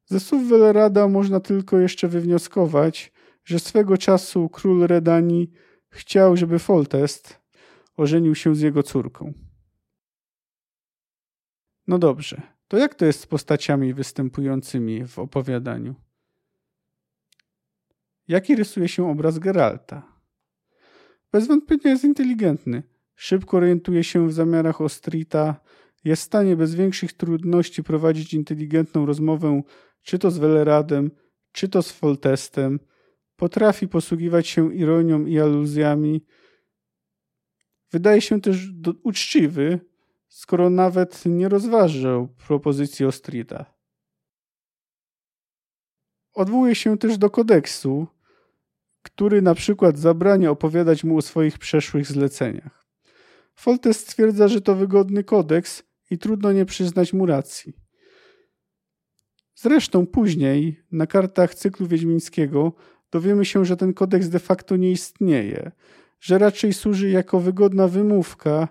Ze 0.05 0.19
słów 0.19 0.49
Welerada 0.49 1.07
można 1.07 1.39
tylko 1.39 1.79
jeszcze 1.79 2.07
wywnioskować, 2.07 3.11
że 3.43 3.59
swego 3.59 3.97
czasu 3.97 4.49
król 4.49 4.87
Redanii 4.87 5.51
chciał, 5.89 6.37
żeby 6.37 6.59
Foltest 6.59 7.39
ożenił 7.97 8.35
się 8.35 8.55
z 8.55 8.61
jego 8.61 8.83
córką. 8.83 9.33
No 11.87 11.99
dobrze, 11.99 12.41
to 12.67 12.77
jak 12.77 12.95
to 12.95 13.05
jest 13.05 13.19
z 13.19 13.27
postaciami 13.27 13.93
występującymi 13.93 15.07
w 15.07 15.19
opowiadaniu? 15.19 15.95
Jaki 18.27 18.55
rysuje 18.55 18.87
się 18.87 19.09
obraz 19.09 19.39
Geralta? 19.39 20.19
Bez 21.31 21.47
wątpienia 21.47 21.91
jest 21.91 22.03
inteligentny, 22.03 22.83
szybko 23.15 23.57
orientuje 23.57 24.03
się 24.03 24.27
w 24.27 24.33
zamiarach 24.33 24.81
Ostrita, 24.81 25.61
jest 26.03 26.21
w 26.21 26.25
stanie 26.25 26.55
bez 26.55 26.75
większych 26.75 27.13
trudności 27.13 27.83
prowadzić 27.83 28.33
inteligentną 28.33 29.05
rozmowę 29.05 29.61
czy 30.01 30.19
to 30.19 30.31
z 30.31 30.37
Weleradem, 30.37 31.11
czy 31.51 31.69
to 31.69 31.81
z 31.81 31.91
Foltestem, 31.91 32.79
potrafi 33.39 33.87
posługiwać 33.87 34.47
się 34.47 34.75
ironią 34.75 35.25
i 35.25 35.39
aluzjami. 35.39 36.25
Wydaje 37.91 38.21
się 38.21 38.41
też 38.41 38.57
uczciwy, 39.03 39.79
skoro 40.27 40.69
nawet 40.69 41.25
nie 41.25 41.49
rozważył 41.49 42.27
propozycji 42.47 43.05
Ostrida. 43.05 43.73
Odwołuje 46.33 46.75
się 46.75 46.97
też 46.97 47.17
do 47.17 47.29
kodeksu, 47.29 48.07
który 49.01 49.41
na 49.41 49.55
przykład 49.55 49.97
zabrania 49.97 50.51
opowiadać 50.51 51.03
mu 51.03 51.17
o 51.17 51.21
swoich 51.21 51.57
przeszłych 51.57 52.07
zleceniach. 52.07 52.85
Foltes 53.55 53.99
stwierdza, 53.99 54.47
że 54.47 54.61
to 54.61 54.75
wygodny 54.75 55.23
kodeks 55.23 55.83
i 56.11 56.17
trudno 56.17 56.51
nie 56.51 56.65
przyznać 56.65 57.13
mu 57.13 57.25
racji. 57.25 57.73
Zresztą 59.55 60.07
później, 60.07 60.83
na 60.91 61.07
kartach 61.07 61.55
cyklu 61.55 61.87
wiedźmińskiego, 61.87 62.73
dowiemy 63.11 63.45
się, 63.45 63.65
że 63.65 63.77
ten 63.77 63.93
kodeks 63.93 64.29
de 64.29 64.39
facto 64.39 64.75
nie 64.75 64.91
istnieje, 64.91 65.71
że 66.19 66.37
raczej 66.37 66.73
służy 66.73 67.09
jako 67.09 67.39
wygodna 67.39 67.87
wymówka, 67.87 68.67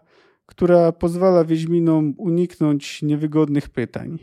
która 0.46 0.92
pozwala 0.92 1.44
wiedźminom 1.44 2.14
uniknąć 2.16 3.02
niewygodnych 3.02 3.68
pytań. 3.68 4.18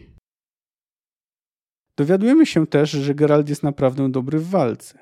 Dowiadujemy 1.97 2.45
się 2.45 2.67
też, 2.67 2.91
że 2.91 3.15
Geralt 3.15 3.49
jest 3.49 3.63
naprawdę 3.63 4.09
dobry 4.09 4.39
w 4.39 4.49
walce. 4.49 4.99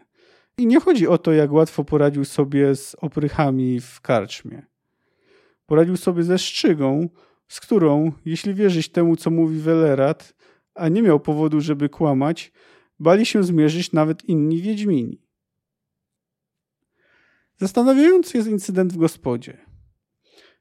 I 0.58 0.68
nie 0.68 0.80
chodzi 0.80 1.08
o 1.08 1.18
to, 1.18 1.34
jak 1.34 1.52
łatwo 1.52 1.84
poradził 1.84 2.26
sobie 2.26 2.76
z 2.76 2.96
oprychami 2.96 3.80
w 3.80 4.02
karczmie. 4.02 4.66
Poradził 5.66 5.98
sobie 5.98 6.24
ze 6.24 6.38
szczygą, 6.38 7.10
z 7.48 7.60
którą, 7.60 8.12
jeśli 8.26 8.54
wierzyć 8.54 8.90
temu, 8.90 9.16
co 9.16 9.30
mówi 9.30 9.60
Welerat, 9.60 10.34
a 10.76 10.90
nie 10.90 11.02
miał 11.02 11.20
powodu, 11.20 11.62
żeby 11.62 11.90
kłamać, 11.90 12.52
bali 13.04 13.26
się 13.26 13.44
zmierzyć 13.44 13.92
nawet 13.92 14.24
inni 14.24 14.62
Wiedźmini. 14.62 15.22
Zastanawiający 17.58 18.38
jest 18.38 18.50
incydent 18.50 18.94
w 18.94 18.98
gospodzie. 18.98 19.58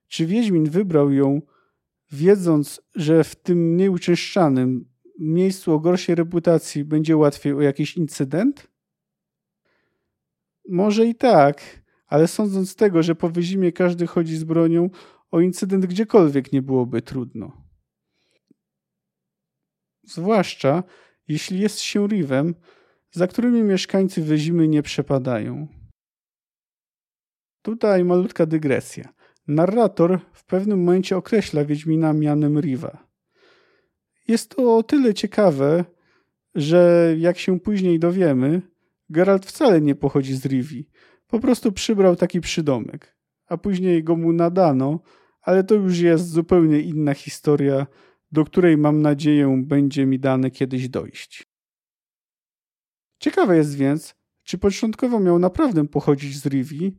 Czy 0.08 0.26
Wiedźmin 0.26 0.70
wybrał 0.70 1.12
ją, 1.12 1.42
wiedząc, 2.10 2.80
że 2.94 3.24
w 3.24 3.36
tym 3.36 3.58
mniej 3.58 3.88
uczęszczanym 3.88 4.88
miejscu 5.18 5.72
o 5.72 5.80
gorszej 5.80 6.14
reputacji 6.14 6.84
będzie 6.84 7.16
łatwiej 7.16 7.52
o 7.52 7.60
jakiś 7.60 7.96
incydent? 7.96 8.68
Może 10.68 11.06
i 11.06 11.14
tak, 11.14 11.82
ale 12.06 12.28
sądząc 12.28 12.70
z 12.70 12.76
tego, 12.76 13.02
że 13.02 13.14
po 13.14 13.28
wyzimie 13.28 13.72
każdy 13.72 14.06
chodzi 14.06 14.36
z 14.36 14.44
bronią, 14.44 14.90
o 15.30 15.40
incydent 15.40 15.86
gdziekolwiek 15.86 16.52
nie 16.52 16.62
byłoby 16.62 17.02
trudno. 17.02 17.62
Zwłaszcza 20.02 20.82
jeśli 21.28 21.60
jest 21.60 21.80
się 21.80 22.06
Rivem, 22.06 22.54
za 23.10 23.26
którymi 23.26 23.62
mieszkańcy 23.62 24.22
wyzimy 24.22 24.68
nie 24.68 24.82
przepadają. 24.82 25.68
Tutaj 27.62 28.04
malutka 28.04 28.46
dygresja. 28.46 29.12
Narrator 29.48 30.20
w 30.32 30.44
pewnym 30.44 30.84
momencie 30.84 31.16
określa 31.16 31.64
Wiedźmina 31.64 32.12
mianem 32.12 32.60
Riva. 32.60 33.06
Jest 34.28 34.56
to 34.56 34.76
o 34.76 34.82
tyle 34.82 35.14
ciekawe, 35.14 35.84
że 36.54 37.14
jak 37.18 37.38
się 37.38 37.60
później 37.60 37.98
dowiemy, 37.98 38.62
Geralt 39.10 39.46
wcale 39.46 39.80
nie 39.80 39.94
pochodzi 39.94 40.34
z 40.34 40.46
Rivi. 40.46 40.88
Po 41.26 41.40
prostu 41.40 41.72
przybrał 41.72 42.16
taki 42.16 42.40
przydomek, 42.40 43.16
a 43.46 43.56
później 43.56 44.04
go 44.04 44.16
mu 44.16 44.32
nadano, 44.32 45.00
ale 45.42 45.64
to 45.64 45.74
już 45.74 45.98
jest 45.98 46.28
zupełnie 46.28 46.80
inna 46.80 47.14
historia, 47.14 47.86
do 48.32 48.44
której 48.44 48.76
mam 48.76 49.02
nadzieję 49.02 49.62
będzie 49.66 50.06
mi 50.06 50.18
dane 50.18 50.50
kiedyś 50.50 50.88
dojść. 50.88 51.46
Ciekawe 53.18 53.56
jest 53.56 53.76
więc, 53.76 54.14
czy 54.42 54.58
początkowo 54.58 55.20
miał 55.20 55.38
naprawdę 55.38 55.88
pochodzić 55.88 56.38
z 56.38 56.46
Rivi, 56.46 56.98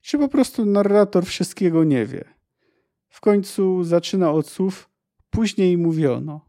czy 0.00 0.18
po 0.18 0.28
prostu 0.28 0.64
narrator 0.64 1.26
wszystkiego 1.26 1.84
nie 1.84 2.06
wie. 2.06 2.24
W 3.08 3.20
końcu 3.20 3.84
zaczyna 3.84 4.32
od 4.32 4.48
słów 4.48 4.90
później 5.30 5.78
mówiono. 5.78 6.48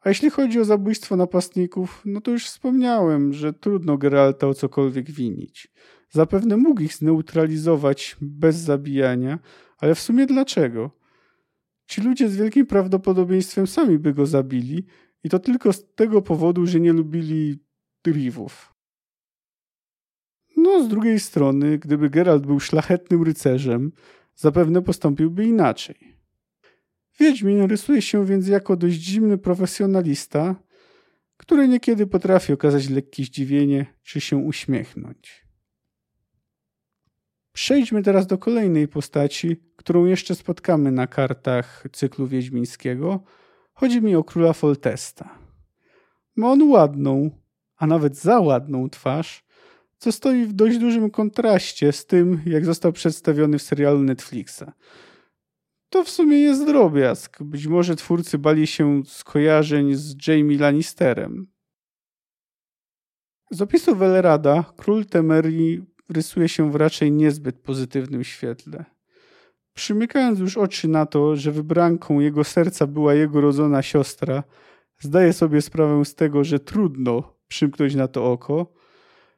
A 0.00 0.08
jeśli 0.08 0.30
chodzi 0.30 0.60
o 0.60 0.64
zabójstwo 0.64 1.16
napastników, 1.16 2.02
no 2.04 2.20
to 2.20 2.30
już 2.30 2.46
wspomniałem, 2.46 3.32
że 3.32 3.52
trudno 3.52 3.98
Geralta 3.98 4.48
o 4.48 4.54
cokolwiek 4.54 5.10
winić. 5.10 5.68
Zapewne 6.10 6.56
mógł 6.56 6.82
ich 6.82 6.94
zneutralizować 6.94 8.16
bez 8.20 8.56
zabijania, 8.56 9.38
ale 9.78 9.94
w 9.94 10.00
sumie 10.00 10.26
dlaczego? 10.26 11.01
Ci 11.92 12.00
ludzie 12.00 12.28
z 12.28 12.36
wielkim 12.36 12.66
prawdopodobieństwem 12.66 13.66
sami 13.66 13.98
by 13.98 14.14
go 14.14 14.26
zabili 14.26 14.84
i 15.24 15.28
to 15.28 15.38
tylko 15.38 15.72
z 15.72 15.94
tego 15.94 16.22
powodu, 16.22 16.66
że 16.66 16.80
nie 16.80 16.92
lubili 16.92 17.58
Rivów. 18.06 18.74
No, 20.56 20.84
z 20.84 20.88
drugiej 20.88 21.20
strony, 21.20 21.78
gdyby 21.78 22.10
Geralt 22.10 22.46
był 22.46 22.60
szlachetnym 22.60 23.22
rycerzem, 23.22 23.92
zapewne 24.34 24.82
postąpiłby 24.82 25.44
inaczej. 25.44 26.18
Wiedźmin 27.20 27.62
rysuje 27.62 28.02
się 28.02 28.26
więc 28.26 28.48
jako 28.48 28.76
dość 28.76 28.96
zimny 28.96 29.38
profesjonalista, 29.38 30.62
który 31.36 31.68
niekiedy 31.68 32.06
potrafi 32.06 32.52
okazać 32.52 32.88
lekkie 32.88 33.24
zdziwienie 33.24 33.86
czy 34.02 34.20
się 34.20 34.36
uśmiechnąć. 34.36 35.41
Przejdźmy 37.52 38.02
teraz 38.02 38.26
do 38.26 38.38
kolejnej 38.38 38.88
postaci, 38.88 39.56
którą 39.76 40.04
jeszcze 40.04 40.34
spotkamy 40.34 40.92
na 40.92 41.06
kartach 41.06 41.84
cyklu 41.92 42.26
wiedźmińskiego. 42.26 43.20
Chodzi 43.72 44.02
mi 44.02 44.16
o 44.16 44.24
króla 44.24 44.52
Foltesta. 44.52 45.38
Ma 46.36 46.50
on 46.50 46.62
ładną, 46.70 47.30
a 47.76 47.86
nawet 47.86 48.16
za 48.16 48.40
ładną 48.40 48.90
twarz, 48.90 49.44
co 49.98 50.12
stoi 50.12 50.44
w 50.44 50.52
dość 50.52 50.78
dużym 50.78 51.10
kontraście 51.10 51.92
z 51.92 52.06
tym, 52.06 52.40
jak 52.46 52.64
został 52.64 52.92
przedstawiony 52.92 53.58
w 53.58 53.62
serialu 53.62 54.02
Netflixa– 54.02 54.64
to 55.92 56.04
w 56.04 56.10
sumie 56.10 56.38
jest 56.38 56.66
drobiazg. 56.66 57.42
Być 57.42 57.66
może 57.66 57.96
twórcy 57.96 58.38
bali 58.38 58.66
się 58.66 59.02
skojarzeń 59.06 59.94
z 59.94 60.26
Jamie 60.26 60.58
Lannisterem. 60.58 61.46
Z 63.50 63.62
opisu 63.62 63.96
Welerada 63.96 64.64
król 64.76 65.06
Temerii 65.06 65.82
rysuje 66.12 66.48
się 66.48 66.70
w 66.70 66.74
raczej 66.74 67.12
niezbyt 67.12 67.58
pozytywnym 67.58 68.24
świetle. 68.24 68.84
Przymykając 69.74 70.38
już 70.38 70.56
oczy 70.56 70.88
na 70.88 71.06
to, 71.06 71.36
że 71.36 71.52
wybranką 71.52 72.20
jego 72.20 72.44
serca 72.44 72.86
była 72.86 73.14
jego 73.14 73.40
rodzona 73.40 73.82
siostra, 73.82 74.42
zdaje 74.98 75.32
sobie 75.32 75.62
sprawę 75.62 76.04
z 76.04 76.14
tego, 76.14 76.44
że 76.44 76.58
trudno 76.58 77.36
przymknąć 77.48 77.94
na 77.94 78.08
to 78.08 78.32
oko, 78.32 78.72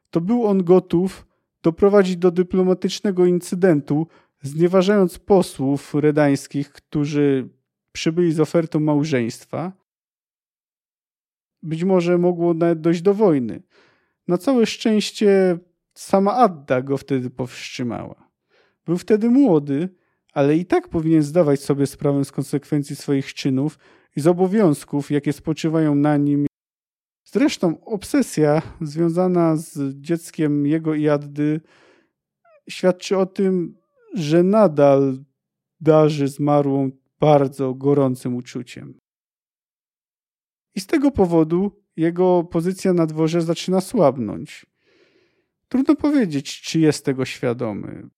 to 0.09 0.21
był 0.21 0.45
on 0.45 0.63
gotów 0.63 1.27
doprowadzić 1.63 2.17
do 2.17 2.31
dyplomatycznego 2.31 3.25
incydentu, 3.25 4.07
znieważając 4.41 5.19
posłów 5.19 5.93
redańskich, 5.93 6.71
którzy 6.71 7.49
przybyli 7.91 8.33
z 8.33 8.39
ofertą 8.39 8.79
małżeństwa. 8.79 9.71
Być 11.63 11.83
może 11.83 12.17
mogło 12.17 12.53
nawet 12.53 12.81
dojść 12.81 13.01
do 13.01 13.13
wojny. 13.13 13.61
Na 14.27 14.37
całe 14.37 14.65
szczęście 14.65 15.57
sama 15.95 16.33
Adda 16.33 16.81
go 16.81 16.97
wtedy 16.97 17.29
powstrzymała. 17.29 18.29
Był 18.85 18.97
wtedy 18.97 19.29
młody, 19.29 19.89
ale 20.33 20.57
i 20.57 20.65
tak 20.65 20.89
powinien 20.89 21.23
zdawać 21.23 21.59
sobie 21.59 21.87
sprawę 21.87 22.25
z 22.25 22.31
konsekwencji 22.31 22.95
swoich 22.95 23.33
czynów 23.33 23.79
i 24.15 24.21
z 24.21 24.27
obowiązków, 24.27 25.11
jakie 25.11 25.33
spoczywają 25.33 25.95
na 25.95 26.17
nim. 26.17 26.47
Zresztą 27.23 27.85
obsesja 27.85 28.61
związana 28.81 29.55
z 29.55 29.95
dzieckiem 30.01 30.65
jego 30.65 30.93
i 30.93 31.09
Addy 31.09 31.61
świadczy 32.69 33.17
o 33.17 33.25
tym, 33.25 33.77
że 34.13 34.43
nadal 34.43 35.23
darzy 35.79 36.27
zmarłą 36.27 36.91
bardzo 37.19 37.73
gorącym 37.73 38.35
uczuciem. 38.35 38.99
I 40.75 40.79
z 40.79 40.87
tego 40.87 41.11
powodu 41.11 41.83
jego 41.97 42.43
pozycja 42.43 42.93
na 42.93 43.05
dworze 43.05 43.41
zaczyna 43.41 43.81
słabnąć. 43.81 44.65
Trudno 45.67 45.95
powiedzieć, 45.95 46.61
czy 46.61 46.79
jest 46.79 47.05
tego 47.05 47.25
świadomy. 47.25 48.09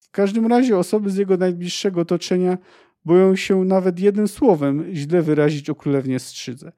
W 0.00 0.10
każdym 0.10 0.46
razie 0.46 0.78
osoby 0.78 1.10
z 1.10 1.16
jego 1.16 1.36
najbliższego 1.36 2.00
otoczenia 2.00 2.58
boją 3.04 3.36
się 3.36 3.64
nawet 3.64 4.00
jednym 4.00 4.28
słowem 4.28 4.94
źle 4.94 5.22
wyrazić 5.22 5.70
o 5.70 5.74
królewnie 5.74 6.18
Strzydze. 6.18 6.72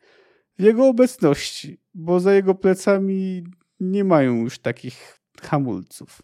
W 0.58 0.62
jego 0.62 0.86
obecności, 0.86 1.80
bo 1.94 2.20
za 2.20 2.34
jego 2.34 2.54
plecami 2.54 3.44
nie 3.80 4.04
mają 4.04 4.36
już 4.36 4.58
takich 4.58 5.20
hamulców. 5.42 6.22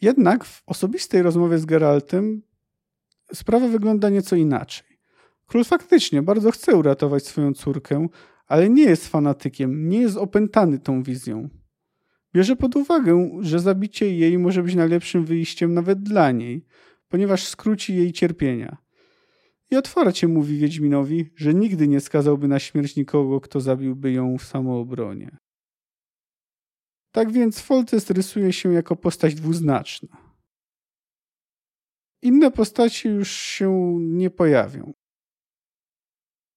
Jednak 0.00 0.44
w 0.44 0.62
osobistej 0.66 1.22
rozmowie 1.22 1.58
z 1.58 1.64
Geraltem 1.64 2.42
sprawa 3.32 3.68
wygląda 3.68 4.08
nieco 4.08 4.36
inaczej. 4.36 4.98
Król 5.46 5.64
faktycznie 5.64 6.22
bardzo 6.22 6.50
chce 6.50 6.76
uratować 6.76 7.26
swoją 7.26 7.54
córkę, 7.54 8.08
ale 8.48 8.70
nie 8.70 8.82
jest 8.82 9.08
fanatykiem, 9.08 9.88
nie 9.88 10.00
jest 10.00 10.16
opętany 10.16 10.78
tą 10.78 11.02
wizją. 11.02 11.48
Bierze 12.34 12.56
pod 12.56 12.76
uwagę, 12.76 13.38
że 13.40 13.60
zabicie 13.60 14.14
jej 14.14 14.38
może 14.38 14.62
być 14.62 14.74
najlepszym 14.74 15.24
wyjściem 15.24 15.74
nawet 15.74 16.02
dla 16.02 16.30
niej, 16.30 16.64
ponieważ 17.08 17.46
skróci 17.46 17.96
jej 17.96 18.12
cierpienia. 18.12 18.76
I 19.70 19.76
otwarcie 19.76 20.28
mówi 20.28 20.58
Wiedźminowi, 20.58 21.30
że 21.36 21.54
nigdy 21.54 21.88
nie 21.88 22.00
skazałby 22.00 22.48
na 22.48 22.58
śmierć 22.58 22.96
nikogo, 22.96 23.40
kto 23.40 23.60
zabiłby 23.60 24.12
ją 24.12 24.38
w 24.38 24.44
samoobronie. 24.44 25.38
Tak 27.12 27.32
więc 27.32 27.60
Foltest 27.60 28.10
rysuje 28.10 28.52
się 28.52 28.72
jako 28.72 28.96
postać 28.96 29.34
dwuznaczna. 29.34 30.28
inne 32.22 32.50
postaci 32.50 33.08
już 33.08 33.30
się 33.30 33.96
nie 34.00 34.30
pojawią. 34.30 34.92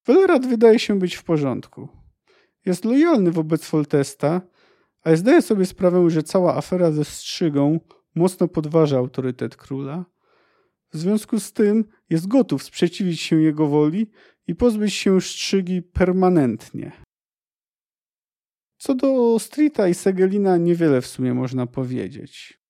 Welrad 0.06 0.48
wydaje 0.48 0.80
się 0.80 1.00
być 1.00 1.16
w 1.16 1.24
porządku. 1.24 1.88
Jest 2.66 2.86
lojalny 2.86 3.32
wobec 3.32 3.66
Foltesta, 3.66 4.42
ale 5.02 5.18
zdaje 5.18 5.42
sobie 5.42 5.66
sprawę, 5.66 6.10
że 6.10 6.24
cała 6.24 6.56
afera 6.56 6.92
ze 6.92 7.06
strzygą 7.06 7.80
mocno 8.16 8.48
podważa 8.48 8.98
autorytet 8.98 9.56
króla. 9.56 10.06
W 10.94 10.98
związku 10.98 11.40
z 11.40 11.54
tym 11.54 11.86
jest 12.10 12.28
gotów 12.28 12.64
sprzeciwić 12.64 13.22
się 13.22 13.42
jego 13.42 13.68
woli 13.68 14.12
i 14.48 14.56
pozbyć 14.56 14.94
się 14.94 15.22
strzygi 15.22 15.82
permanentnie. 15.82 16.92
Co 18.78 18.96
do 18.96 19.40
Streeta 19.40 19.88
i 19.88 19.94
Segelina 19.94 20.58
niewiele 20.58 21.02
w 21.02 21.08
sumie 21.08 21.34
można 21.34 21.68
powiedzieć. 21.68 22.62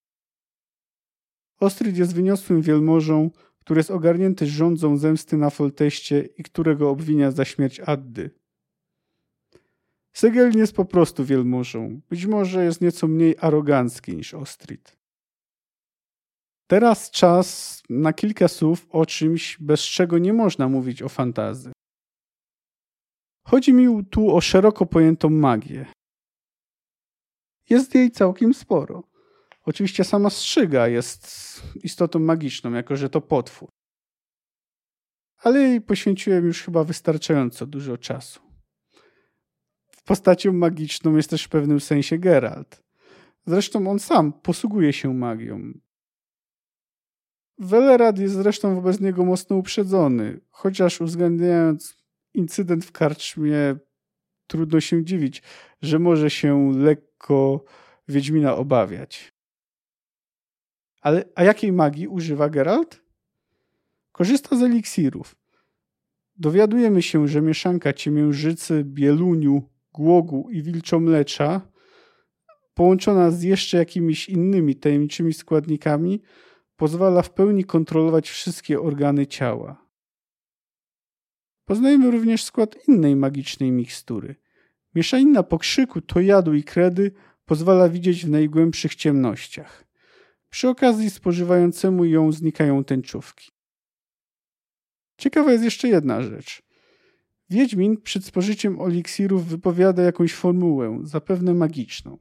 Ostrid 1.60 1.98
jest 1.98 2.14
wyniosłym 2.16 2.62
wielmożą, 2.62 3.30
który 3.72 3.80
jest 3.80 3.92
ogarnięty 3.92 4.48
rządzą 4.48 4.98
zemsty 4.98 5.38
na 5.38 5.50
Folteście 5.50 6.30
i 6.38 6.44
którego 6.44 6.90
obwinia 6.90 7.32
za 7.32 7.46
śmierć 7.46 7.80
Addy. 7.80 8.30
Segelin 10.14 10.60
jest 10.60 10.76
po 10.76 10.86
prostu 10.86 11.26
wielmożą. 11.26 12.02
Być 12.10 12.26
może 12.26 12.64
jest 12.64 12.82
nieco 12.82 13.08
mniej 13.08 13.36
arogancki 13.40 14.16
niż 14.16 14.34
Ostrid. 14.34 14.98
Teraz 16.68 17.12
czas 17.12 17.82
na 17.90 18.14
kilka 18.14 18.48
słów 18.48 18.88
o 18.90 19.06
czymś, 19.06 19.58
bez 19.60 19.82
czego 19.82 20.18
nie 20.18 20.34
można 20.34 20.68
mówić 20.68 21.02
o 21.02 21.10
fantazy. 21.10 21.72
Chodzi 23.48 23.74
mi 23.74 24.06
tu 24.06 24.36
o 24.36 24.42
szeroko 24.42 24.86
pojętą 24.86 25.30
magię. 25.30 25.86
Jest 27.70 27.96
jej 27.96 28.12
całkiem 28.12 28.54
sporo. 28.54 29.11
Oczywiście 29.66 30.04
sama 30.04 30.30
strzyga 30.30 30.88
jest 30.88 31.62
istotą 31.84 32.20
magiczną, 32.20 32.74
jako 32.74 32.96
że 32.96 33.10
to 33.10 33.22
potwór. 33.22 33.70
Ale 35.38 35.60
jej 35.60 35.82
poświęciłem 35.82 36.46
już 36.46 36.64
chyba 36.64 36.84
wystarczająco 36.84 37.66
dużo 37.66 37.98
czasu. 37.98 38.42
W 39.92 40.04
postacią 40.04 40.54
magiczną 40.54 41.16
jest 41.16 41.30
też 41.30 41.44
w 41.44 41.50
pewnym 41.50 41.80
sensie 41.80 42.18
Geralt. 42.18 42.84
Zresztą 43.46 43.92
on 43.92 44.00
sam 44.00 44.34
posługuje 44.34 44.94
się 44.94 45.14
magią. 45.14 45.74
Welerad 47.58 48.20
jest 48.20 48.34
zresztą 48.34 48.76
wobec 48.76 49.00
niego 49.00 49.26
mocno 49.26 49.56
uprzedzony, 49.56 50.40
chociaż 50.50 51.02
uwzględniając 51.02 51.98
incydent 52.34 52.86
w 52.86 52.92
karczmie, 52.92 53.76
trudno 54.48 54.82
się 54.82 55.06
dziwić, 55.06 55.44
że 55.82 56.00
może 56.00 56.30
się 56.30 56.72
lekko 56.78 57.64
Wiedźmina 58.08 58.56
obawiać. 58.56 59.34
Ale 61.02 61.26
a 61.36 61.44
jakiej 61.44 61.72
magii 61.72 62.08
używa 62.08 62.50
Geralt? 62.50 63.02
Korzysta 64.12 64.56
z 64.56 64.62
eliksirów. 64.62 65.36
Dowiadujemy 66.36 67.02
się, 67.02 67.28
że 67.28 67.42
mieszanka 67.42 67.94
ciemiężycy, 67.94 68.84
bieluniu, 68.84 69.70
głogu 69.94 70.50
i 70.52 70.64
wilczomlecza 70.64 71.72
połączona 72.74 73.32
z 73.32 73.44
jeszcze 73.44 73.78
jakimiś 73.78 74.30
innymi 74.30 74.76
tajemniczymi 74.76 75.34
składnikami 75.34 76.22
pozwala 76.76 77.22
w 77.22 77.34
pełni 77.34 77.64
kontrolować 77.64 78.30
wszystkie 78.30 78.82
organy 78.82 79.28
ciała. 79.28 79.86
Poznajemy 81.66 82.12
również 82.12 82.44
skład 82.44 82.88
innej 82.88 83.16
magicznej 83.16 83.72
mikstury. 83.72 84.36
Mieszanina 84.96 85.44
pokrzyku, 85.44 86.02
tojadu 86.02 86.54
i 86.54 86.64
kredy 86.64 87.12
pozwala 87.46 87.90
widzieć 87.90 88.26
w 88.26 88.30
najgłębszych 88.30 88.96
ciemnościach. 88.96 89.91
Przy 90.52 90.70
okazji 90.70 91.10
spożywającemu 91.10 92.06
ją 92.06 92.32
znikają 92.32 92.84
tęczówki. 92.84 93.52
Ciekawa 95.18 95.52
jest 95.52 95.64
jeszcze 95.64 95.88
jedna 95.88 96.22
rzecz. 96.22 96.62
Wiedźmin 97.50 98.02
przed 98.02 98.26
spożyciem 98.26 98.82
eliksirów 98.82 99.46
wypowiada 99.46 100.04
jakąś 100.04 100.34
formułę, 100.34 101.00
zapewne 101.04 101.54
magiczną. 101.54 102.18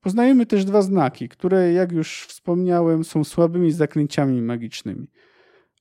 Poznajemy 0.00 0.46
też 0.46 0.64
dwa 0.64 0.82
znaki, 0.82 1.28
które, 1.28 1.72
jak 1.72 1.92
już 1.92 2.26
wspomniałem, 2.26 3.04
są 3.04 3.24
słabymi 3.24 3.72
zaklęciami 3.72 4.42
magicznymi. 4.42 5.06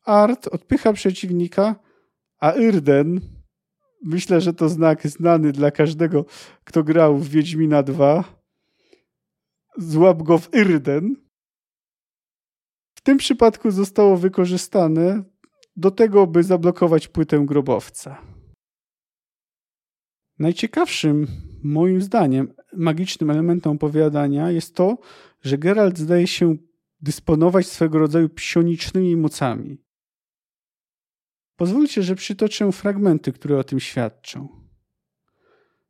Art 0.06 0.48
odpycha 0.48 0.94
przeciwnika, 0.94 1.76
a 2.40 2.52
Irden, 2.52 3.22
myślę, 4.04 4.42
że 4.42 4.54
to 4.54 4.70
znak 4.70 5.08
znany 5.08 5.52
dla 5.52 5.72
każdego, 5.72 6.26
kto 6.64 6.84
grał 6.84 7.18
w 7.18 7.30
Wiedźmina 7.30 7.84
2, 7.84 8.39
złap 9.78 10.24
go 10.24 10.38
w 10.38 10.54
Irden. 10.54 11.16
W 12.96 13.02
tym 13.02 13.18
przypadku 13.18 13.72
zostało 13.72 14.18
wykorzystane 14.18 15.24
do 15.76 15.92
tego, 15.92 16.28
by 16.28 16.44
zablokować 16.44 17.08
płytę 17.08 17.46
grobowca. 17.46 18.22
Najciekawszym, 20.40 21.28
moim 21.64 22.02
zdaniem, 22.02 22.54
magicznym 22.74 23.30
elementem 23.30 23.72
opowiadania 23.72 24.52
jest 24.52 24.76
to, 24.76 24.98
że 25.42 25.58
Geralt 25.58 25.98
zdaje 25.98 26.28
się 26.28 26.56
dysponować 27.02 27.68
swego 27.68 28.00
rodzaju 28.00 28.30
psionicznymi 28.30 29.16
mocami. 29.16 29.78
Pozwólcie, 31.56 32.04
że 32.04 32.16
przytoczę 32.16 32.72
fragmenty, 32.72 33.34
które 33.34 33.60
o 33.60 33.64
tym 33.64 33.80
świadczą. 33.80 34.48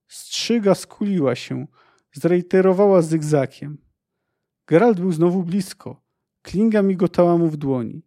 Strzyga 0.08 0.76
skuliła 0.76 1.36
się, 1.36 1.68
zreiterowała 2.14 3.02
zygzakiem. 3.02 3.78
Geralt 4.68 5.00
był 5.00 5.12
znowu 5.12 5.44
blisko. 5.44 6.02
Klinga 6.42 6.82
migotała 6.82 7.38
mu 7.38 7.48
w 7.48 7.58
dłoni. 7.58 8.04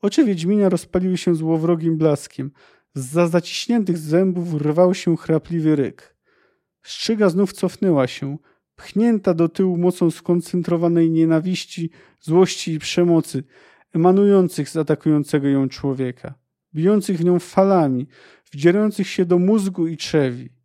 Oczy 0.00 0.24
Wiedźmina 0.24 0.68
rozpaliły 0.68 1.16
się 1.16 1.34
złowrogim 1.34 1.98
blaskiem. 1.98 2.50
Z 2.94 3.30
zaciśniętych 3.30 3.98
zębów 3.98 4.54
rwał 4.54 4.94
się 4.94 5.16
chrapliwy 5.16 5.76
ryk. 5.76 6.16
Strzyga 6.82 7.28
znów 7.28 7.52
cofnęła 7.52 8.06
się, 8.06 8.38
pchnięta 8.76 9.34
do 9.34 9.48
tyłu 9.48 9.76
mocą 9.76 10.10
skoncentrowanej 10.10 11.10
nienawiści, 11.10 11.90
złości 12.20 12.72
i 12.72 12.78
przemocy, 12.78 13.44
emanujących 13.92 14.68
z 14.68 14.76
atakującego 14.76 15.48
ją 15.48 15.68
człowieka, 15.68 16.34
bijących 16.74 17.18
w 17.18 17.24
nią 17.24 17.38
falami, 17.38 18.06
wdzierających 18.52 19.08
się 19.08 19.24
do 19.24 19.38
mózgu 19.38 19.86
i 19.86 19.96
trzewi. 19.96 20.55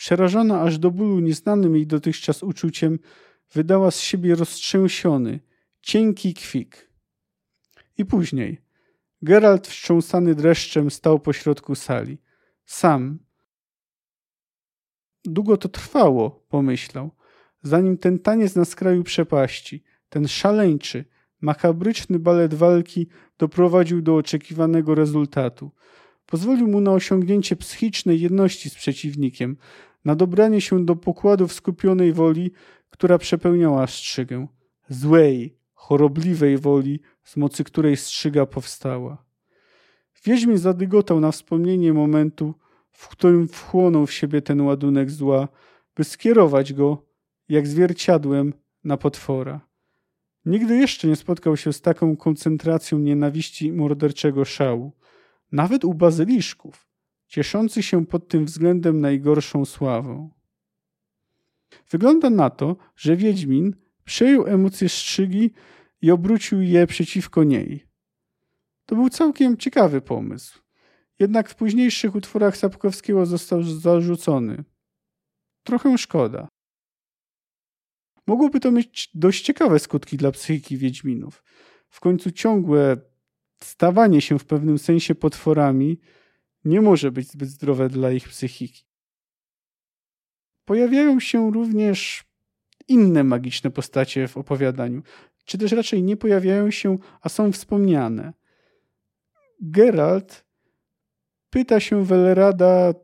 Przerażona 0.00 0.62
aż 0.62 0.78
do 0.78 0.90
bólu 0.90 1.20
nieznanym 1.20 1.76
jej 1.76 1.86
dotychczas 1.86 2.42
uczuciem, 2.42 2.98
wydała 3.52 3.90
z 3.90 4.00
siebie 4.00 4.34
roztrzęsiony, 4.34 5.40
cienki 5.82 6.34
kwik. 6.34 6.90
I 7.98 8.04
później 8.04 8.60
Geralt 9.22 9.68
wstrząsany 9.68 10.34
dreszczem 10.34 10.90
stał 10.90 11.18
pośrodku 11.18 11.74
sali. 11.74 12.18
Sam. 12.64 13.18
Długo 15.24 15.56
to 15.56 15.68
trwało, 15.68 16.30
pomyślał, 16.48 17.10
zanim 17.62 17.98
ten 17.98 18.18
taniec 18.18 18.56
na 18.56 18.64
skraju 18.64 19.04
przepaści, 19.04 19.84
ten 20.08 20.28
szaleńczy, 20.28 21.04
makabryczny 21.40 22.18
balet 22.18 22.54
walki 22.54 23.06
doprowadził 23.38 24.02
do 24.02 24.16
oczekiwanego 24.16 24.94
rezultatu. 24.94 25.70
Pozwolił 26.26 26.68
mu 26.68 26.80
na 26.80 26.92
osiągnięcie 26.92 27.56
psychicznej 27.56 28.20
jedności 28.20 28.70
z 28.70 28.74
przeciwnikiem, 28.74 29.56
na 30.04 30.14
dobranie 30.14 30.60
się 30.60 30.84
do 30.84 30.96
pokładów 30.96 31.52
skupionej 31.52 32.12
woli, 32.12 32.50
która 32.90 33.18
przepełniała 33.18 33.86
strzygę. 33.86 34.46
Złej, 34.88 35.56
chorobliwej 35.74 36.58
woli, 36.58 37.00
z 37.24 37.36
mocy 37.36 37.64
której 37.64 37.96
strzyga 37.96 38.46
powstała. 38.46 39.24
Wiedźmin 40.24 40.58
zadygotał 40.58 41.20
na 41.20 41.32
wspomnienie 41.32 41.92
momentu, 41.92 42.54
w 42.90 43.08
którym 43.08 43.48
wchłonął 43.48 44.06
w 44.06 44.12
siebie 44.12 44.42
ten 44.42 44.60
ładunek 44.60 45.10
zła, 45.10 45.48
by 45.96 46.04
skierować 46.04 46.72
go, 46.72 47.06
jak 47.48 47.66
zwierciadłem, 47.66 48.54
na 48.84 48.96
potwora. 48.96 49.60
Nigdy 50.44 50.76
jeszcze 50.76 51.08
nie 51.08 51.16
spotkał 51.16 51.56
się 51.56 51.72
z 51.72 51.80
taką 51.80 52.16
koncentracją 52.16 52.98
nienawiści 52.98 53.66
i 53.66 53.72
morderczego 53.72 54.44
szału. 54.44 54.92
Nawet 55.52 55.84
u 55.84 55.94
bazyliszków, 55.94 56.89
cieszący 57.30 57.82
się 57.82 58.06
pod 58.06 58.28
tym 58.28 58.44
względem 58.44 59.00
najgorszą 59.00 59.64
sławą. 59.64 60.30
Wygląda 61.90 62.30
na 62.30 62.50
to, 62.50 62.76
że 62.96 63.16
Wiedźmin 63.16 63.76
przejął 64.04 64.46
emocje 64.46 64.88
strzygi 64.88 65.50
i 66.02 66.10
obrócił 66.10 66.62
je 66.62 66.86
przeciwko 66.86 67.44
niej. 67.44 67.86
To 68.86 68.94
był 68.96 69.08
całkiem 69.08 69.56
ciekawy 69.56 70.00
pomysł. 70.00 70.58
Jednak 71.18 71.50
w 71.50 71.54
późniejszych 71.54 72.14
utworach 72.14 72.56
Sapkowskiego 72.56 73.26
został 73.26 73.62
zarzucony. 73.62 74.64
Trochę 75.62 75.98
szkoda. 75.98 76.48
Mogłoby 78.26 78.60
to 78.60 78.70
mieć 78.70 79.10
dość 79.14 79.44
ciekawe 79.44 79.78
skutki 79.78 80.16
dla 80.16 80.32
psychiki 80.32 80.76
Wiedźminów. 80.76 81.42
W 81.88 82.00
końcu 82.00 82.30
ciągłe 82.30 82.96
stawanie 83.62 84.20
się 84.20 84.38
w 84.38 84.44
pewnym 84.44 84.78
sensie 84.78 85.14
potworami 85.14 86.00
nie 86.64 86.80
może 86.80 87.12
być 87.12 87.28
zbyt 87.28 87.48
zdrowe 87.48 87.88
dla 87.88 88.10
ich 88.10 88.28
psychiki. 88.28 88.84
Pojawiają 90.64 91.20
się 91.20 91.50
również 91.50 92.24
inne 92.88 93.24
magiczne 93.24 93.70
postacie 93.70 94.28
w 94.28 94.36
opowiadaniu. 94.36 95.02
czy 95.44 95.58
też 95.58 95.72
raczej 95.72 96.02
nie 96.02 96.16
pojawiają 96.16 96.70
się, 96.70 96.98
a 97.20 97.28
są 97.28 97.52
wspomniane. 97.52 98.32
Geralt 99.60 100.44
pyta 101.50 101.80
się 101.80 102.04
Welrada, 102.04 102.94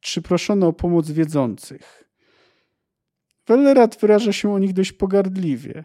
czy 0.00 0.22
proszono 0.22 0.66
o 0.66 0.72
pomoc 0.72 1.10
wiedzących. 1.10 2.04
Welrad 3.46 3.98
wyraża 4.00 4.32
się 4.32 4.52
o 4.52 4.58
nich 4.58 4.72
dość 4.72 4.92
pogardliwie, 4.92 5.84